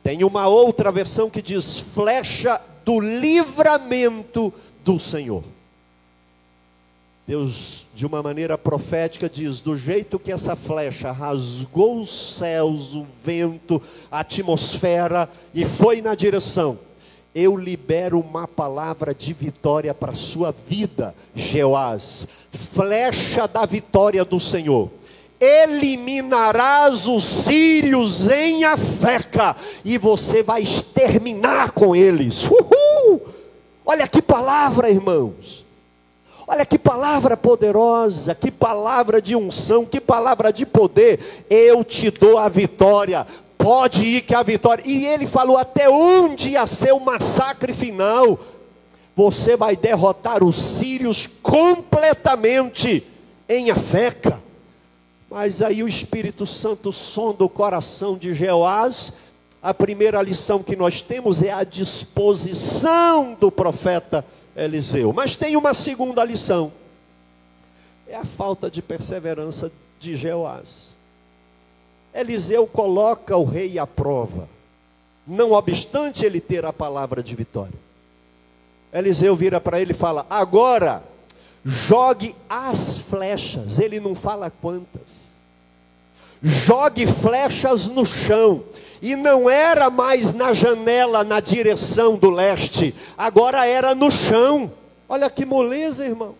Tem 0.00 0.22
uma 0.22 0.46
outra 0.46 0.92
versão 0.92 1.28
que 1.28 1.42
diz 1.42 1.80
flecha 1.80 2.60
do 2.84 3.00
livramento 3.00 4.54
do 4.84 4.96
Senhor. 5.00 5.42
Deus, 7.26 7.86
de 7.92 8.06
uma 8.06 8.22
maneira 8.22 8.56
profética, 8.56 9.28
diz: 9.28 9.60
do 9.60 9.76
jeito 9.76 10.20
que 10.20 10.30
essa 10.30 10.54
flecha 10.54 11.10
rasgou 11.10 12.00
os 12.00 12.36
céus, 12.36 12.94
o 12.94 13.04
vento, 13.24 13.82
a 14.08 14.20
atmosfera 14.20 15.28
e 15.52 15.66
foi 15.66 16.00
na 16.00 16.14
direção 16.14 16.78
eu 17.34 17.56
libero 17.56 18.18
uma 18.18 18.48
palavra 18.48 19.14
de 19.14 19.32
vitória 19.32 19.92
para 19.92 20.12
a 20.12 20.14
sua 20.14 20.54
vida, 20.66 21.14
Jeoás, 21.34 22.26
flecha 22.50 23.46
da 23.46 23.64
vitória 23.66 24.24
do 24.24 24.40
Senhor. 24.40 24.90
Eliminarás 25.40 27.06
os 27.06 27.22
sírios 27.22 28.28
em 28.28 28.64
Afeca, 28.64 29.54
e 29.84 29.96
você 29.96 30.42
vai 30.42 30.62
exterminar 30.62 31.70
com 31.70 31.94
eles. 31.94 32.48
Uhul! 32.50 33.22
Olha 33.86 34.08
que 34.08 34.20
palavra, 34.20 34.90
irmãos. 34.90 35.64
Olha 36.50 36.64
que 36.64 36.78
palavra 36.78 37.36
poderosa, 37.36 38.34
que 38.34 38.50
palavra 38.50 39.20
de 39.20 39.36
unção, 39.36 39.84
que 39.84 40.00
palavra 40.00 40.50
de 40.50 40.64
poder. 40.64 41.44
Eu 41.48 41.84
te 41.84 42.10
dou 42.10 42.38
a 42.38 42.48
vitória 42.48 43.26
pode 43.58 44.06
ir 44.06 44.22
que 44.22 44.34
a 44.34 44.42
vitória. 44.42 44.82
E 44.86 45.04
ele 45.04 45.26
falou 45.26 45.58
até 45.58 45.90
onde 45.90 46.50
ia 46.50 46.66
ser 46.66 46.92
o 46.92 47.00
massacre 47.00 47.72
final. 47.72 48.38
Você 49.16 49.56
vai 49.56 49.76
derrotar 49.76 50.44
os 50.44 50.56
sírios 50.56 51.26
completamente 51.26 53.04
em 53.48 53.70
Afeca. 53.70 54.40
Mas 55.28 55.60
aí 55.60 55.82
o 55.82 55.88
Espírito 55.88 56.46
Santo 56.46 56.92
sonda 56.92 57.44
o 57.44 57.48
coração 57.48 58.16
de 58.16 58.32
Jeoás. 58.32 59.12
A 59.60 59.74
primeira 59.74 60.22
lição 60.22 60.62
que 60.62 60.76
nós 60.76 61.02
temos 61.02 61.42
é 61.42 61.50
a 61.50 61.64
disposição 61.64 63.36
do 63.38 63.50
profeta 63.50 64.24
Eliseu. 64.56 65.12
Mas 65.12 65.34
tem 65.34 65.56
uma 65.56 65.74
segunda 65.74 66.24
lição. 66.24 66.72
É 68.06 68.16
a 68.16 68.24
falta 68.24 68.70
de 68.70 68.80
perseverança 68.80 69.70
de 69.98 70.16
Jeoás. 70.16 70.96
Eliseu 72.18 72.66
coloca 72.66 73.36
o 73.36 73.44
rei 73.44 73.78
à 73.78 73.86
prova, 73.86 74.48
não 75.26 75.52
obstante 75.52 76.24
ele 76.24 76.40
ter 76.40 76.64
a 76.64 76.72
palavra 76.72 77.22
de 77.22 77.34
vitória. 77.36 77.78
Eliseu 78.92 79.36
vira 79.36 79.60
para 79.60 79.80
ele 79.80 79.92
e 79.92 79.94
fala: 79.94 80.26
Agora, 80.28 81.04
jogue 81.64 82.34
as 82.48 82.98
flechas. 82.98 83.78
Ele 83.78 84.00
não 84.00 84.14
fala 84.14 84.50
quantas. 84.50 85.28
Jogue 86.42 87.06
flechas 87.06 87.86
no 87.86 88.04
chão. 88.04 88.64
E 89.00 89.14
não 89.14 89.48
era 89.48 89.88
mais 89.88 90.32
na 90.32 90.52
janela 90.52 91.22
na 91.22 91.38
direção 91.38 92.16
do 92.16 92.30
leste, 92.30 92.92
agora 93.16 93.64
era 93.64 93.94
no 93.94 94.10
chão. 94.10 94.72
Olha 95.08 95.30
que 95.30 95.46
moleza, 95.46 96.04
irmão. 96.04 96.34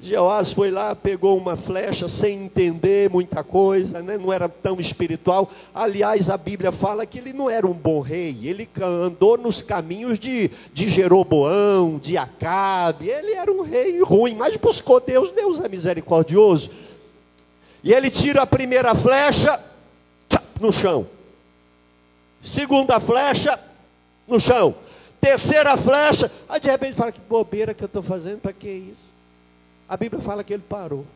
Jeoás 0.00 0.52
foi 0.52 0.70
lá, 0.70 0.94
pegou 0.94 1.36
uma 1.36 1.56
flecha 1.56 2.08
sem 2.08 2.44
entender 2.44 3.10
muita 3.10 3.42
coisa, 3.42 4.00
né? 4.00 4.16
não 4.16 4.32
era 4.32 4.48
tão 4.48 4.78
espiritual. 4.78 5.50
Aliás, 5.74 6.30
a 6.30 6.36
Bíblia 6.36 6.70
fala 6.70 7.04
que 7.04 7.18
ele 7.18 7.32
não 7.32 7.50
era 7.50 7.66
um 7.66 7.72
bom 7.72 8.00
rei, 8.00 8.38
ele 8.44 8.68
andou 8.80 9.36
nos 9.36 9.60
caminhos 9.60 10.18
de, 10.18 10.50
de 10.72 10.88
Jeroboão, 10.88 11.98
de 11.98 12.16
Acabe. 12.16 13.08
Ele 13.08 13.32
era 13.32 13.50
um 13.50 13.62
rei 13.62 14.00
ruim, 14.00 14.36
mas 14.36 14.56
buscou 14.56 15.00
Deus, 15.00 15.32
Deus 15.32 15.58
é 15.58 15.68
misericordioso. 15.68 16.70
E 17.82 17.92
ele 17.92 18.08
tira 18.08 18.42
a 18.42 18.46
primeira 18.46 18.94
flecha 18.94 19.58
no 20.60 20.72
chão, 20.72 21.06
segunda 22.42 23.00
flecha 23.00 23.58
no 24.28 24.38
chão, 24.38 24.76
terceira 25.20 25.76
flecha. 25.76 26.30
Aí 26.48 26.60
de 26.60 26.70
repente 26.70 26.94
fala: 26.94 27.10
que 27.10 27.20
bobeira 27.20 27.74
que 27.74 27.82
eu 27.82 27.86
estou 27.86 28.02
fazendo, 28.02 28.40
para 28.40 28.52
que 28.52 28.68
isso? 28.68 29.17
A 29.88 29.96
Bíblia 29.96 30.20
fala 30.20 30.44
que 30.44 30.52
ele 30.52 30.62
parou. 30.68 31.06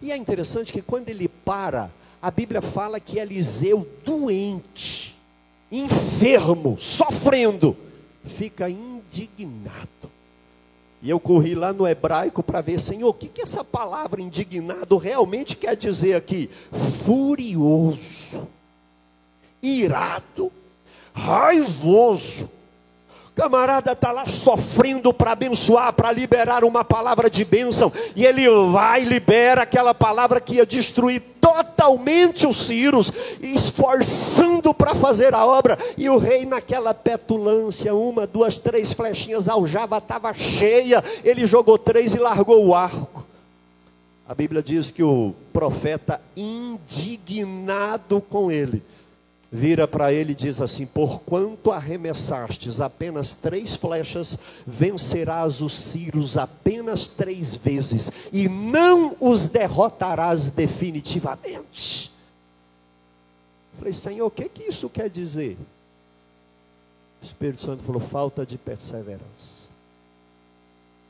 E 0.00 0.10
é 0.10 0.16
interessante 0.16 0.72
que 0.72 0.82
quando 0.82 1.08
ele 1.08 1.28
para, 1.28 1.90
a 2.20 2.30
Bíblia 2.30 2.60
fala 2.60 2.98
que 2.98 3.18
Eliseu, 3.18 3.86
doente, 4.04 5.16
enfermo, 5.70 6.76
sofrendo, 6.78 7.76
fica 8.24 8.68
indignado. 8.68 10.10
E 11.02 11.10
eu 11.10 11.20
corri 11.20 11.54
lá 11.54 11.72
no 11.72 11.86
hebraico 11.86 12.42
para 12.42 12.60
ver, 12.60 12.80
Senhor, 12.80 13.08
o 13.08 13.14
que, 13.14 13.28
que 13.28 13.42
essa 13.42 13.62
palavra 13.62 14.20
indignado 14.20 14.96
realmente 14.96 15.56
quer 15.56 15.76
dizer 15.76 16.14
aqui? 16.14 16.50
Furioso, 17.04 18.48
irado, 19.62 20.50
raivoso, 21.14 22.50
camarada 23.36 23.92
está 23.92 24.10
lá 24.10 24.26
sofrendo 24.26 25.12
para 25.12 25.32
abençoar, 25.32 25.92
para 25.92 26.10
liberar 26.10 26.64
uma 26.64 26.82
palavra 26.82 27.28
de 27.28 27.44
bênção, 27.44 27.92
e 28.16 28.24
ele 28.24 28.48
vai 28.72 29.02
e 29.02 29.04
libera 29.04 29.62
aquela 29.62 29.92
palavra 29.92 30.40
que 30.40 30.54
ia 30.54 30.64
destruir 30.64 31.20
totalmente 31.38 32.46
os 32.46 32.56
Círios, 32.56 33.12
esforçando 33.42 34.72
para 34.72 34.94
fazer 34.94 35.34
a 35.34 35.44
obra, 35.44 35.76
e 35.98 36.08
o 36.08 36.16
rei 36.16 36.46
naquela 36.46 36.94
petulância, 36.94 37.94
uma, 37.94 38.26
duas, 38.26 38.58
três 38.58 38.94
flechinhas, 38.94 39.48
aljava 39.48 39.98
estava 39.98 40.32
cheia, 40.32 41.04
ele 41.22 41.44
jogou 41.44 41.76
três 41.76 42.14
e 42.14 42.18
largou 42.18 42.66
o 42.66 42.74
arco. 42.74 43.26
A 44.26 44.34
Bíblia 44.34 44.62
diz 44.62 44.90
que 44.90 45.02
o 45.02 45.34
profeta, 45.52 46.20
indignado 46.34 48.20
com 48.22 48.50
ele, 48.50 48.82
vira 49.50 49.86
para 49.86 50.12
ele 50.12 50.32
e 50.32 50.34
diz 50.34 50.60
assim: 50.60 50.86
Porquanto 50.86 51.72
arremessastes 51.72 52.80
apenas 52.80 53.34
três 53.34 53.76
flechas, 53.76 54.38
vencerás 54.66 55.60
os 55.62 55.72
sírios 55.72 56.36
apenas 56.36 57.06
três 57.06 57.56
vezes, 57.56 58.10
e 58.32 58.48
não 58.48 59.16
os 59.20 59.48
derrotarás 59.48 60.50
definitivamente. 60.50 62.12
falei, 63.78 63.92
Senhor, 63.92 64.26
o 64.26 64.30
que, 64.30 64.48
que 64.48 64.64
isso 64.64 64.88
quer 64.88 65.08
dizer? 65.08 65.56
O 67.22 67.24
Espírito 67.24 67.60
Santo 67.60 67.82
falou: 67.82 68.00
falta 68.00 68.44
de 68.44 68.58
perseverança. 68.58 69.66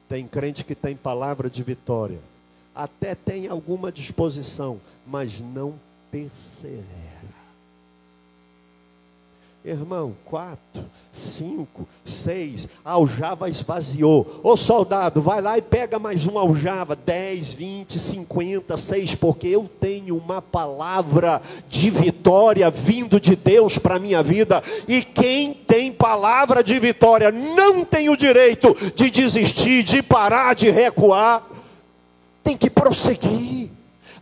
Tem 0.09 0.27
crente 0.27 0.65
que 0.65 0.75
tem 0.75 0.95
palavra 0.95 1.51
de 1.51 1.63
vitória, 1.65 2.21
até 2.73 3.15
tem 3.15 3.49
alguma 3.49 3.91
disposição, 3.91 4.81
mas 5.05 5.41
não 5.41 5.75
persevera. 6.13 7.16
Irmão, 9.67 10.15
quatro, 10.25 10.85
cinco, 11.11 11.89
seis, 12.05 12.69
a 12.85 12.93
aljava 12.93 13.51
esvaziou. 13.51 14.41
Ô 14.45 14.57
soldado, 14.57 15.21
vai 15.21 15.41
lá 15.41 15.59
e 15.59 15.63
pega 15.63 15.99
mais 15.99 16.25
uma 16.25 16.41
aljava, 16.41 16.95
dez, 16.95 17.53
vinte, 17.53 17.99
cinquenta, 17.99 18.77
seis, 18.77 19.17
porque 19.17 19.49
eu 19.49 19.69
tenho 19.81 20.17
uma 20.17 20.41
palavra 20.41 21.43
de 21.69 21.91
vitória 21.91 22.71
vindo 22.71 23.19
de 23.19 23.35
Deus 23.35 23.77
para 23.77 23.97
a 23.97 23.99
minha 23.99 24.23
vida. 24.23 24.63
E 24.87 25.03
quem 25.03 25.53
tem 25.53 25.91
palavra 25.91 26.63
de 26.63 26.79
vitória 26.79 27.33
não 27.33 27.85
tem 27.85 28.09
o 28.09 28.17
direito 28.17 28.73
de 28.95 29.11
desistir, 29.11 29.83
de 29.83 30.01
parar, 30.01 30.55
de 30.55 30.71
recuar. 30.71 31.43
Tem 32.45 32.57
que 32.57 32.71
prosseguir, 32.71 33.73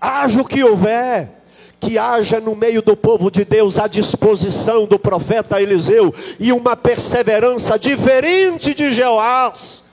haja 0.00 0.40
o 0.40 0.48
que 0.48 0.64
houver 0.64 1.43
que 1.84 1.98
haja 1.98 2.40
no 2.40 2.56
meio 2.56 2.80
do 2.80 2.96
povo 2.96 3.30
de 3.30 3.44
Deus 3.44 3.78
a 3.78 3.86
disposição 3.86 4.86
do 4.86 4.98
profeta 4.98 5.60
Eliseu 5.60 6.12
e 6.40 6.50
uma 6.50 6.74
perseverança 6.74 7.78
diferente 7.78 8.74
de 8.74 8.90
Jeoás. 8.90 9.84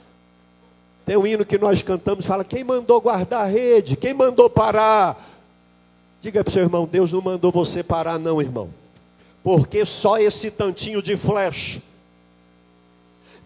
Tem 1.04 1.16
um 1.16 1.26
hino 1.26 1.44
que 1.44 1.58
nós 1.58 1.82
cantamos, 1.82 2.24
fala: 2.24 2.44
quem 2.44 2.64
mandou 2.64 3.00
guardar 3.00 3.42
a 3.42 3.46
rede? 3.46 3.96
Quem 3.96 4.14
mandou 4.14 4.48
parar? 4.48 5.22
Diga 6.20 6.42
para 6.42 6.50
o 6.50 6.52
seu 6.52 6.62
irmão: 6.62 6.88
Deus 6.90 7.12
não 7.12 7.20
mandou 7.20 7.52
você 7.52 7.82
parar, 7.82 8.18
não, 8.18 8.40
irmão. 8.40 8.70
Porque 9.42 9.84
só 9.84 10.18
esse 10.18 10.50
tantinho 10.50 11.02
de 11.02 11.16
flecha. 11.16 11.82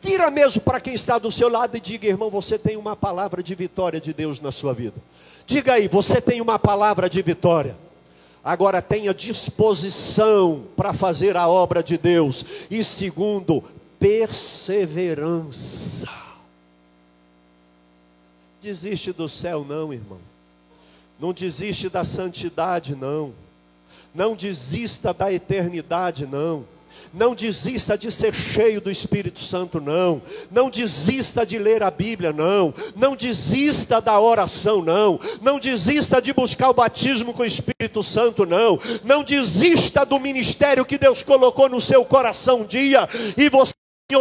Vira 0.01 0.31
mesmo 0.31 0.61
para 0.61 0.79
quem 0.79 0.95
está 0.95 1.19
do 1.19 1.33
seu 1.33 1.49
lado 1.49 1.77
e 1.77 1.81
diga, 1.81 2.07
irmão, 2.07 2.31
você 2.31 2.59
tem 2.59 2.77
uma 2.77 2.95
palavra 2.95 3.43
de 3.43 3.55
vitória 3.55 3.99
de 3.99 4.13
Deus 4.13 4.39
na 4.39 4.53
sua 4.53 4.73
vida. 4.73 4.95
Diga 5.47 5.73
aí, 5.73 5.89
você 5.89 6.21
tem 6.21 6.41
uma 6.41 6.59
palavra 6.59 7.09
de 7.09 7.21
vitória. 7.23 7.77
Agora 8.47 8.81
tenha 8.81 9.13
disposição 9.13 10.65
para 10.77 10.93
fazer 10.93 11.37
a 11.37 11.49
obra 11.49 11.83
de 11.83 11.99
Deus. 11.99 12.45
E 12.71 12.85
segundo, 12.85 13.61
perseverança. 13.99 16.09
Desiste 18.61 19.13
do 19.13 19.29
céu, 19.29 19.67
não, 19.69 19.93
irmão. 19.93 20.21
Não 21.19 21.33
desiste 21.33 21.89
da 21.89 22.05
santidade, 22.05 22.95
não. 22.95 23.35
Não 24.15 24.37
desista 24.37 25.13
da 25.13 25.33
eternidade, 25.33 26.25
não. 26.25 26.65
Não 27.13 27.35
desista 27.35 27.97
de 27.97 28.11
ser 28.11 28.35
cheio 28.35 28.81
do 28.81 28.91
Espírito 28.91 29.41
Santo, 29.41 29.81
não. 29.81 30.21
Não 30.51 30.71
desista 30.71 31.45
de 31.45 31.59
ler 31.59 31.83
a 31.83 31.91
Bíblia, 31.91 32.33
não. 32.33 32.73
Não 32.95 33.17
desista 33.17 34.01
da 34.01 34.21
oração, 34.21 34.83
não. 34.83 35.19
Não 35.41 35.59
desista 35.59 36.21
de 36.21 36.33
buscar 36.33 36.71
o 36.71 36.75
batismo 36.75 37.33
com 37.33 37.43
o 37.43 37.47
Espírito 37.47 38.03
Santo, 38.03 38.45
não. 38.47 38.79
Não 39.05 39.23
desista 39.23 40.05
do 40.05 40.19
ministério 40.19 40.85
que 40.85 40.99
Deus 40.99 41.23
colocou 41.23 41.69
no 41.69 41.81
seu 41.81 42.05
coração 42.05 42.61
um 42.61 42.65
dia 42.65 43.09
e 43.37 43.49
você 43.49 43.73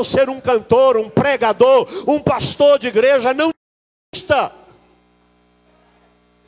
ser 0.03 0.29
um 0.29 0.41
cantor, 0.41 0.97
um 0.97 1.09
pregador, 1.09 1.87
um 2.07 2.19
pastor 2.19 2.79
de 2.79 2.87
igreja. 2.87 3.33
Não 3.33 3.51
desista. 4.11 4.51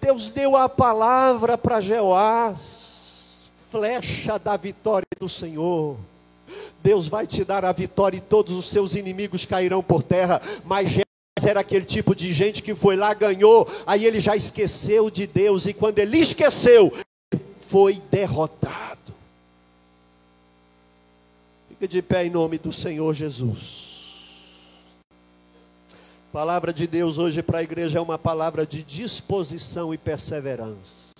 Deus 0.02 0.30
deu 0.30 0.56
a 0.56 0.70
palavra 0.70 1.58
para 1.58 1.82
Jeoás, 1.82 3.52
flecha 3.70 4.40
da 4.40 4.56
vitória 4.56 5.08
do 5.20 5.28
Senhor. 5.28 5.98
Deus 6.84 7.08
vai 7.08 7.28
te 7.28 7.44
dar 7.44 7.66
a 7.66 7.72
vitória 7.72 8.18
e 8.18 8.22
todos 8.22 8.54
os 8.54 8.70
seus 8.70 8.96
inimigos 8.96 9.46
cairão 9.46 9.84
por 9.84 10.04
terra. 10.04 10.42
Mas 10.64 10.98
era 11.46 11.60
aquele 11.60 11.86
tipo 11.86 12.16
de 12.16 12.32
gente 12.32 12.64
que 12.64 12.74
foi 12.74 12.96
lá, 12.96 13.14
ganhou, 13.14 13.68
aí 13.86 14.06
ele 14.06 14.20
já 14.20 14.36
esqueceu 14.36 15.10
de 15.10 15.28
Deus, 15.28 15.66
e 15.66 15.74
quando 15.74 16.00
ele 16.00 16.18
esqueceu, 16.18 16.92
foi 17.68 18.02
derrotado. 18.10 19.14
Fica 21.70 21.88
de 21.88 22.02
pé 22.02 22.26
em 22.26 22.30
nome 22.30 22.58
do 22.58 22.72
Senhor 22.72 23.14
Jesus. 23.14 23.86
palavra 26.32 26.72
de 26.72 26.86
Deus 26.86 27.18
hoje 27.18 27.42
para 27.42 27.60
a 27.60 27.64
igreja 27.64 28.00
é 28.00 28.02
uma 28.02 28.18
palavra 28.18 28.66
de 28.66 28.84
disposição 28.84 29.94
e 29.94 29.98
perseverança. 29.98 31.17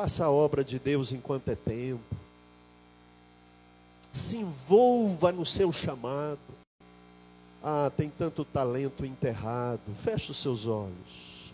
Faça 0.00 0.26
a 0.26 0.30
obra 0.30 0.62
de 0.62 0.78
Deus 0.78 1.10
enquanto 1.10 1.48
é 1.48 1.56
tempo. 1.56 2.14
Se 4.12 4.36
envolva 4.36 5.32
no 5.32 5.44
seu 5.44 5.72
chamado. 5.72 6.38
Ah, 7.60 7.90
tem 7.96 8.08
tanto 8.08 8.44
talento 8.44 9.04
enterrado. 9.04 9.92
Feche 9.96 10.30
os 10.30 10.36
seus 10.36 10.68
olhos. 10.68 11.52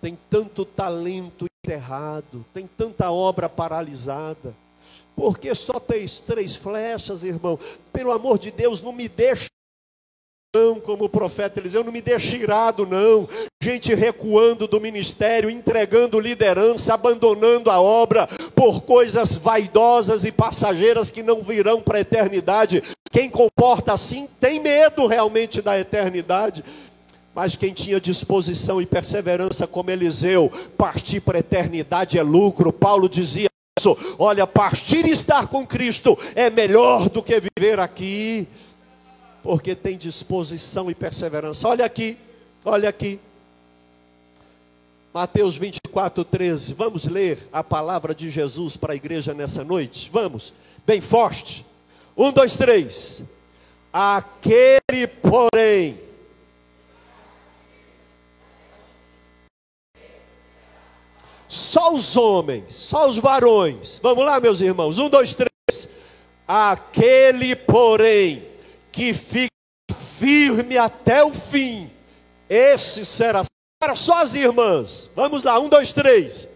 Tem 0.00 0.18
tanto 0.28 0.64
talento 0.64 1.46
enterrado. 1.64 2.44
Tem 2.52 2.66
tanta 2.66 3.12
obra 3.12 3.48
paralisada. 3.48 4.52
Porque 5.14 5.54
só 5.54 5.78
tens 5.78 6.18
três 6.18 6.56
flechas, 6.56 7.22
irmão. 7.22 7.60
Pelo 7.92 8.10
amor 8.10 8.40
de 8.40 8.50
Deus, 8.50 8.82
não 8.82 8.90
me 8.92 9.08
deixe 9.08 9.51
como 10.82 11.04
o 11.04 11.08
profeta 11.08 11.58
Eliseu, 11.58 11.82
não 11.82 11.90
me 11.90 12.02
deixe 12.02 12.36
irado, 12.36 12.84
não. 12.84 13.26
Gente 13.62 13.94
recuando 13.94 14.68
do 14.68 14.78
ministério, 14.78 15.48
entregando 15.48 16.20
liderança, 16.20 16.92
abandonando 16.92 17.70
a 17.70 17.80
obra 17.80 18.26
por 18.54 18.82
coisas 18.82 19.38
vaidosas 19.38 20.24
e 20.24 20.30
passageiras 20.30 21.10
que 21.10 21.22
não 21.22 21.40
virão 21.40 21.80
para 21.80 21.96
a 21.96 22.00
eternidade. 22.02 22.82
Quem 23.10 23.30
comporta 23.30 23.94
assim 23.94 24.28
tem 24.38 24.60
medo 24.60 25.06
realmente 25.06 25.62
da 25.62 25.80
eternidade. 25.80 26.62
Mas 27.34 27.56
quem 27.56 27.72
tinha 27.72 27.98
disposição 27.98 28.78
e 28.78 28.84
perseverança 28.84 29.66
como 29.66 29.90
Eliseu, 29.90 30.52
partir 30.76 31.20
para 31.20 31.38
a 31.38 31.40
eternidade 31.40 32.18
é 32.18 32.22
lucro. 32.22 32.70
Paulo 32.70 33.08
dizia 33.08 33.48
isso: 33.78 33.96
olha, 34.18 34.46
partir 34.46 35.06
e 35.06 35.12
estar 35.12 35.46
com 35.46 35.66
Cristo 35.66 36.18
é 36.34 36.50
melhor 36.50 37.08
do 37.08 37.22
que 37.22 37.40
viver 37.40 37.80
aqui 37.80 38.46
porque 39.42 39.74
tem 39.74 39.96
disposição 39.96 40.90
e 40.90 40.94
perseverança. 40.94 41.68
Olha 41.68 41.84
aqui, 41.84 42.16
olha 42.64 42.88
aqui. 42.88 43.18
Mateus 45.12 45.56
24, 45.56 46.24
13. 46.24 46.74
Vamos 46.74 47.04
ler 47.04 47.46
a 47.52 47.62
palavra 47.62 48.14
de 48.14 48.30
Jesus 48.30 48.76
para 48.76 48.94
a 48.94 48.96
igreja 48.96 49.34
nessa 49.34 49.62
noite? 49.62 50.08
Vamos, 50.10 50.54
bem 50.86 51.00
forte. 51.00 51.66
Um, 52.16 52.32
dois, 52.32 52.56
três. 52.56 53.22
Aquele, 53.92 55.06
porém, 55.20 56.00
só 61.46 61.92
os 61.92 62.16
homens, 62.16 62.74
só 62.74 63.06
os 63.06 63.18
varões. 63.18 64.00
Vamos 64.02 64.24
lá, 64.24 64.40
meus 64.40 64.62
irmãos. 64.62 64.98
Um, 64.98 65.10
dois, 65.10 65.34
três. 65.34 65.90
Aquele, 66.48 67.54
porém, 67.54 68.51
que 68.92 69.14
fica 69.14 69.50
firme 70.18 70.76
até 70.76 71.24
o 71.24 71.32
fim, 71.32 71.90
esse 72.48 73.04
será. 73.04 73.42
Para 73.80 73.96
só 73.96 74.22
as 74.22 74.34
irmãs. 74.34 75.10
Vamos 75.16 75.42
lá, 75.42 75.58
um, 75.58 75.68
dois, 75.68 75.92
três. 75.92 76.48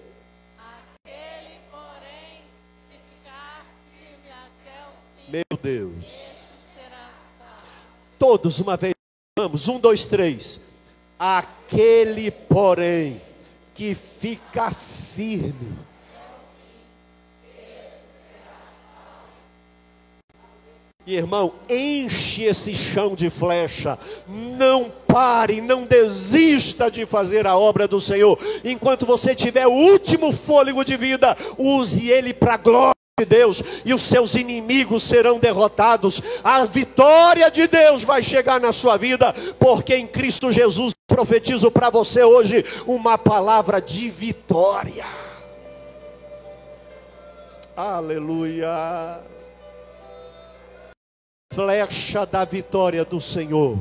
Aquele, 0.57 1.59
porém, 1.71 2.45
que 2.89 2.99
ficar 3.09 3.67
firme 3.91 4.31
até 4.31 4.79
o 4.85 5.25
fim. 5.25 5.33
Meu 5.33 5.59
Deus. 5.61 6.05
Todos 8.19 8.61
uma 8.61 8.77
vez. 8.77 8.95
Vamos, 9.37 9.67
um, 9.69 9.81
dois, 9.81 10.07
três. 10.07 10.61
Aquele, 11.19 12.31
porém, 12.31 13.21
que 13.75 13.95
fica 13.95 14.71
firme 14.71 15.77
irmão, 21.15 21.53
enche 21.69 22.45
esse 22.45 22.75
chão 22.75 23.15
de 23.15 23.31
flecha. 23.31 23.99
Não 24.27 24.91
pare, 25.07 25.61
não 25.61 25.85
desista 25.85 26.91
de 26.91 27.07
fazer 27.07 27.47
a 27.47 27.57
obra 27.57 27.87
do 27.87 28.01
Senhor. 28.01 28.39
Enquanto 28.65 29.07
você 29.07 29.35
tiver 29.35 29.67
o 29.67 29.73
último 29.73 30.33
fôlego 30.33 30.85
de 30.85 30.97
vida, 30.97 31.37
use 31.57 32.11
ele 32.11 32.35
para 32.35 32.55
a 32.55 32.59
glória 32.59 32.97
de 33.19 33.25
Deus 33.25 33.63
e 33.85 33.95
os 33.95 34.03
seus 34.03 34.35
inimigos 34.35 35.05
serão 35.05 35.39
derrotados. 35.39 36.21
A 36.43 36.65
vitória 36.65 37.51
de 37.51 37.69
Deus 37.69 38.03
vai 38.03 38.23
chegar 38.23 38.61
na 38.61 38.73
sua 38.73 38.97
vida, 38.97 39.33
porque 39.59 39.95
em 39.95 40.07
Cristo 40.07 40.51
Jesus 40.51 40.93
profetizo 41.07 41.71
para 41.71 41.89
você 41.89 42.25
hoje 42.25 42.65
uma 42.87 43.17
palavra 43.17 43.81
de 43.81 44.11
vitória. 44.11 45.07
Aleluia 47.77 49.36
flecha 51.57 52.27
da 52.27 52.45
vitória 52.45 53.03
do 53.03 53.19
Senhor. 53.19 53.79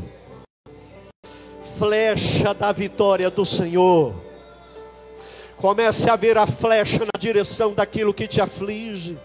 Flecha 1.77 2.53
da 2.53 2.71
vitória 2.71 3.29
do 3.29 3.45
Senhor. 3.45 4.15
Comece 5.57 6.09
a 6.09 6.15
ver 6.15 6.37
a 6.37 6.47
flecha 6.47 6.99
na 6.99 7.19
direção 7.19 7.73
daquilo 7.73 8.13
que 8.13 8.29
te 8.29 8.39
aflige. 8.39 9.19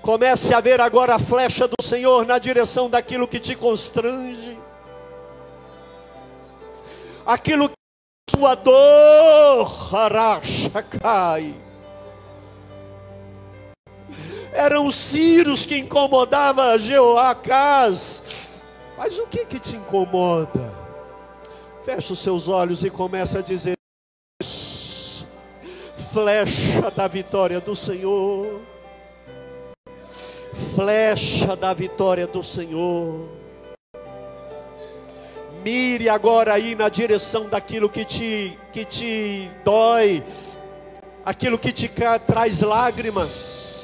Comece 0.00 0.54
a 0.54 0.60
ver 0.60 0.80
agora 0.80 1.16
a 1.16 1.18
flecha 1.18 1.66
do 1.66 1.82
Senhor 1.82 2.24
na 2.24 2.38
direção 2.38 2.88
daquilo 2.88 3.26
que 3.26 3.40
te 3.40 3.56
constrange. 3.56 4.56
aquilo 7.26 7.68
que 7.68 7.74
sua 8.30 8.54
dor, 8.54 9.92
Harashacai. 9.92 11.67
Eram 14.52 14.86
os 14.86 14.94
Círios 14.94 15.66
que 15.66 15.78
incomodava 15.78 16.78
Jeoacás. 16.78 18.22
Mas 18.96 19.18
o 19.18 19.26
que 19.26 19.44
que 19.44 19.58
te 19.58 19.76
incomoda? 19.76 20.74
Fecha 21.84 22.12
os 22.12 22.18
seus 22.18 22.48
olhos 22.48 22.84
e 22.84 22.90
começa 22.90 23.38
a 23.38 23.42
dizer: 23.42 23.74
flecha 26.12 26.90
da 26.90 27.06
vitória 27.06 27.60
do 27.60 27.76
Senhor. 27.76 28.60
Flecha 30.74 31.54
da 31.54 31.72
vitória 31.72 32.26
do 32.26 32.42
Senhor. 32.42 33.28
Mire 35.62 36.08
agora 36.08 36.54
aí 36.54 36.74
na 36.74 36.88
direção 36.88 37.48
daquilo 37.48 37.88
que 37.88 38.04
te, 38.04 38.58
que 38.72 38.84
te 38.84 39.50
dói, 39.64 40.24
aquilo 41.24 41.58
que 41.58 41.72
te 41.72 41.90
traz 42.26 42.60
lágrimas. 42.60 43.77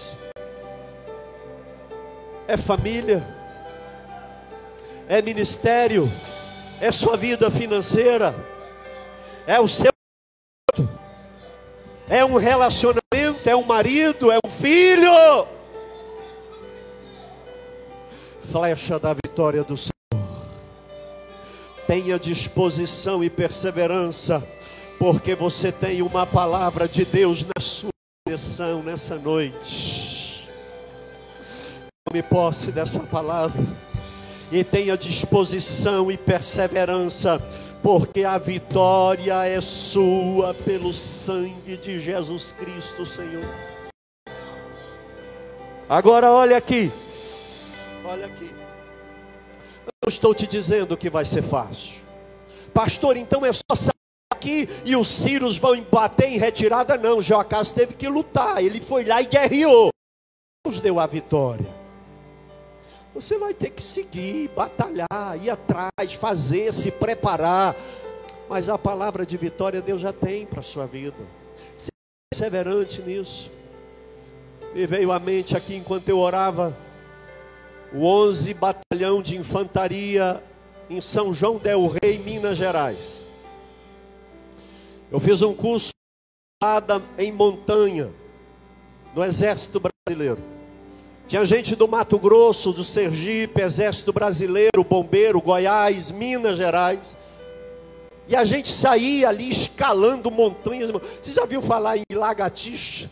É 2.46 2.57
família, 2.57 3.26
é 5.09 5.22
ministério, 5.22 6.11
é 6.80 6.92
sua 6.92 7.16
vida 7.16 7.50
financeira, 7.50 8.35
é 9.46 9.59
o 9.61 9.66
seu 9.66 9.94
é 12.09 12.24
um 12.24 12.37
relacionamento, 12.37 13.48
é 13.48 13.57
um 13.57 13.64
marido, 13.64 14.30
é 14.30 14.38
um 14.44 14.48
filho. 14.48 15.46
Flecha 18.40 18.98
da 18.98 19.14
vitória 19.14 19.64
do 19.64 19.76
Senhor. 19.76 19.92
Tenha 21.87 22.18
disposição 22.18 23.24
e 23.24 23.30
perseverança, 23.30 24.46
porque 24.98 25.35
você 25.35 25.72
tem 25.72 26.02
uma 26.02 26.26
palavra 26.26 26.87
de 26.87 27.04
Deus 27.04 27.44
na 27.44 27.61
sua 27.61 27.90
direção 28.26 28.83
nessa 28.83 29.16
noite. 29.16 30.23
Tome 32.14 32.22
posse 32.22 32.70
dessa 32.70 33.00
palavra 33.00 33.61
e 34.53 34.62
tenha 34.62 34.96
disposição 34.96 36.12
e 36.12 36.16
perseverança 36.16 37.42
porque 37.83 38.22
a 38.22 38.38
vitória 38.38 39.44
é 39.44 39.61
sua 39.61 40.55
pelo 40.55 40.92
sangue 40.92 41.77
de 41.77 41.98
Jesus 41.98 42.53
Cristo, 42.53 43.05
Senhor. 43.05 43.44
Agora 45.88 46.31
olha 46.31 46.57
aqui, 46.57 46.88
olha 48.05 48.27
aqui. 48.27 48.48
Eu 50.00 50.09
estou 50.09 50.33
te 50.33 50.46
dizendo 50.46 50.96
que 50.96 51.11
vai 51.11 51.24
ser 51.24 51.42
fácil, 51.42 51.94
pastor. 52.72 53.16
Então 53.16 53.44
é 53.44 53.53
só 53.53 53.74
sair 53.74 53.90
aqui 54.33 54.68
e 54.85 54.94
os 54.94 55.09
Círios 55.09 55.59
vão 55.59 55.85
bater 55.90 56.29
em 56.29 56.38
retirada? 56.38 56.96
Não, 56.96 57.20
Joacás 57.20 57.72
teve 57.72 57.94
que 57.94 58.07
lutar. 58.07 58.62
Ele 58.62 58.81
foi 58.81 59.05
lá 59.05 59.20
e 59.20 59.27
guerreou. 59.27 59.88
Deus 60.64 60.79
deu 60.79 61.00
a 61.00 61.09
vitória. 61.09 61.83
Você 63.14 63.38
vai 63.38 63.55
ter 63.55 63.70
que 63.70 63.81
seguir, 63.81 64.48
batalhar, 64.57 65.38
ir 65.40 65.48
atrás, 65.48 66.14
fazer, 66.14 66.74
se 66.74 66.90
preparar. 66.90 67.77
Mas 68.48 68.68
a 68.68 68.77
palavra 68.77 69.24
de 69.24 69.37
vitória 69.37 69.81
Deus 69.81 70.00
já 70.00 70.12
tem 70.12 70.44
para 70.44 70.61
a 70.61 70.64
sua 70.64 70.87
vida. 70.87 71.16
Seja 71.77 71.90
perseverante 72.29 73.00
nisso. 73.03 73.48
Me 74.74 74.85
veio 74.85 75.12
à 75.12 75.20
mente 75.20 75.57
aqui 75.57 75.77
enquanto 75.77 76.09
eu 76.09 76.18
orava 76.18 76.77
o 77.92 78.05
11 78.05 78.55
Batalhão 78.55 79.22
de 79.22 79.37
Infantaria 79.37 80.42
em 80.90 81.00
São 81.00 81.33
João 81.33 81.59
del 81.59 81.87
Rei, 81.87 82.18
Minas 82.18 82.59
Gerais. 82.59 83.29
Eu 85.11 85.20
fiz 85.20 85.40
um 85.42 85.55
curso 85.55 85.90
em 87.16 87.31
montanha 87.31 88.11
no 89.14 89.24
Exército 89.24 89.81
Brasileiro. 89.81 90.54
Tinha 91.26 91.44
gente 91.44 91.74
do 91.74 91.88
Mato 91.88 92.18
Grosso, 92.18 92.72
do 92.72 92.84
Sergipe, 92.84 93.62
Exército 93.62 94.12
Brasileiro, 94.12 94.84
Bombeiro, 94.84 95.40
Goiás, 95.40 96.10
Minas 96.10 96.58
Gerais. 96.58 97.16
E 98.28 98.37
a 98.37 98.44
gente 98.44 98.68
saía 98.68 99.28
ali 99.28 99.48
escalando 99.48 100.30
montanhas. 100.30 100.90
Você 100.90 101.32
já 101.32 101.46
viu 101.46 101.62
falar 101.62 101.96
em 101.96 102.04
lagartixa? 102.14 103.10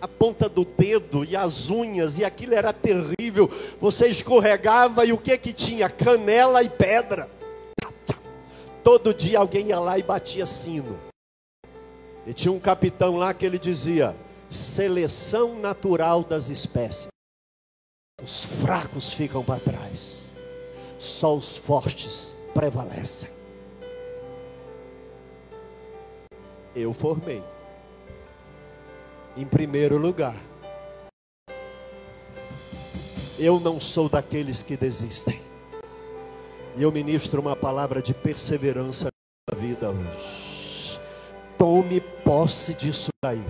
A 0.00 0.08
ponta 0.08 0.48
do 0.48 0.66
dedo 0.66 1.24
e 1.24 1.34
as 1.34 1.70
unhas, 1.70 2.18
e 2.18 2.24
aquilo 2.24 2.54
era 2.54 2.74
terrível. 2.74 3.50
Você 3.80 4.06
escorregava 4.06 5.06
e 5.06 5.12
o 5.14 5.18
que 5.18 5.38
que 5.38 5.52
tinha? 5.52 5.88
Canela 5.88 6.62
e 6.62 6.68
pedra. 6.68 7.28
Todo 8.82 9.14
dia 9.14 9.38
alguém 9.38 9.68
ia 9.68 9.78
lá 9.78 9.98
e 9.98 10.02
batia 10.02 10.44
sino. 10.44 10.98
E 12.26 12.34
tinha 12.34 12.52
um 12.52 12.58
capitão 12.58 13.16
lá 13.16 13.32
que 13.32 13.46
ele 13.46 13.58
dizia: 13.58 14.14
seleção 14.48 15.58
natural 15.58 16.22
das 16.22 16.48
espécies. 16.48 17.08
Os 18.22 18.44
fracos 18.44 19.12
ficam 19.12 19.44
para 19.44 19.60
trás, 19.60 20.30
só 20.98 21.36
os 21.36 21.56
fortes 21.56 22.34
prevalecem. 22.54 23.30
Eu 26.74 26.92
formei, 26.92 27.42
em 29.36 29.44
primeiro 29.44 29.98
lugar, 29.98 30.40
eu 33.38 33.60
não 33.60 33.80
sou 33.80 34.08
daqueles 34.08 34.62
que 34.62 34.76
desistem, 34.76 35.40
e 36.76 36.82
eu 36.82 36.90
ministro 36.90 37.40
uma 37.40 37.54
palavra 37.54 38.00
de 38.00 38.14
perseverança 38.14 39.08
na 39.50 39.58
vida 39.58 39.90
hoje. 39.90 41.00
Tome 41.58 42.00
posse 42.00 42.74
disso 42.74 43.10
daí 43.22 43.44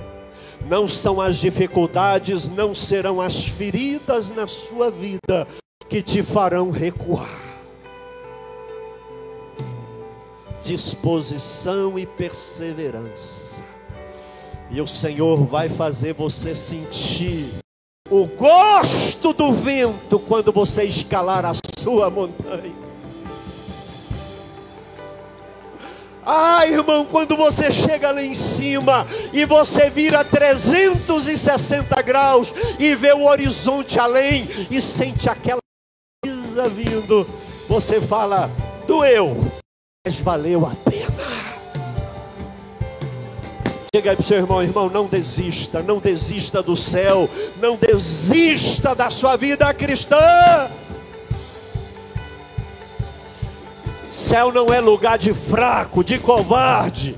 não 0.69 0.89
são 0.89 1.21
as 1.21 1.37
dificuldades, 1.37 2.49
não 2.49 2.75
serão 2.75 3.21
as 3.21 3.47
feridas 3.47 4.31
na 4.31 4.47
sua 4.47 4.91
vida 4.91 5.47
que 5.89 6.03
te 6.03 6.23
farão 6.23 6.71
recuar. 6.71 7.43
Disposição 10.63 11.99
e 11.99 12.07
perseverança. 12.07 13.63
E 14.71 14.81
o 14.81 14.87
Senhor 14.87 15.45
vai 15.45 15.69
fazer 15.69 16.15
você 16.15 16.55
sentir 16.55 17.47
o 18.11 18.27
gosto 18.27 19.33
do 19.33 19.53
vento 19.53 20.19
quando 20.19 20.51
você 20.51 20.85
escalar 20.85 21.45
a 21.45 21.53
sua 21.79 22.09
montanha. 22.09 22.84
Ah, 26.27 26.67
irmão, 26.67 27.05
quando 27.05 27.37
você 27.37 27.71
chega 27.71 28.11
lá 28.11 28.23
em 28.23 28.33
cima 28.33 29.07
e 29.33 29.45
você 29.45 29.91
vira 29.91 30.25
360 30.25 32.01
graus 32.01 32.53
e 32.79 32.95
vê 32.95 33.13
o 33.13 33.25
horizonte 33.25 34.01
além 34.01 34.49
e 34.71 34.81
sente 34.81 35.29
aquela 35.29 35.61
brisa 36.25 36.67
vindo, 36.69 37.29
você 37.69 38.01
fala: 38.01 38.51
doeu, 38.87 39.37
mas 40.07 40.19
valeu 40.21 40.65
a 40.65 40.75
pena. 40.91 41.55
Chega 43.95 44.11
aí 44.11 44.17
para 44.17 44.23
o 44.23 44.27
seu 44.27 44.39
irmão, 44.39 44.63
irmão, 44.63 44.89
não 44.89 45.07
desista, 45.07 45.83
não 45.83 45.99
desista 45.99 46.63
do 46.63 46.75
céu, 46.75 47.29
não 47.61 47.77
desista 47.77 48.95
da 48.95 49.11
sua 49.11 49.37
vida 49.37 49.73
cristã. 49.75 50.17
Céu 54.15 54.53
não 54.53 54.73
é 54.73 54.79
lugar 54.79 55.19
de 55.19 55.35
fraco, 55.35 56.05
de 56.05 56.21
covarde. 56.21 57.17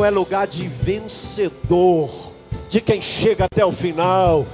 É 0.00 0.10
lugar 0.10 0.48
de 0.48 0.66
vencedor, 0.66 2.32
de 2.68 2.80
quem 2.80 3.00
chega 3.00 3.44
até 3.44 3.64
o 3.64 3.70
final, 3.70 4.44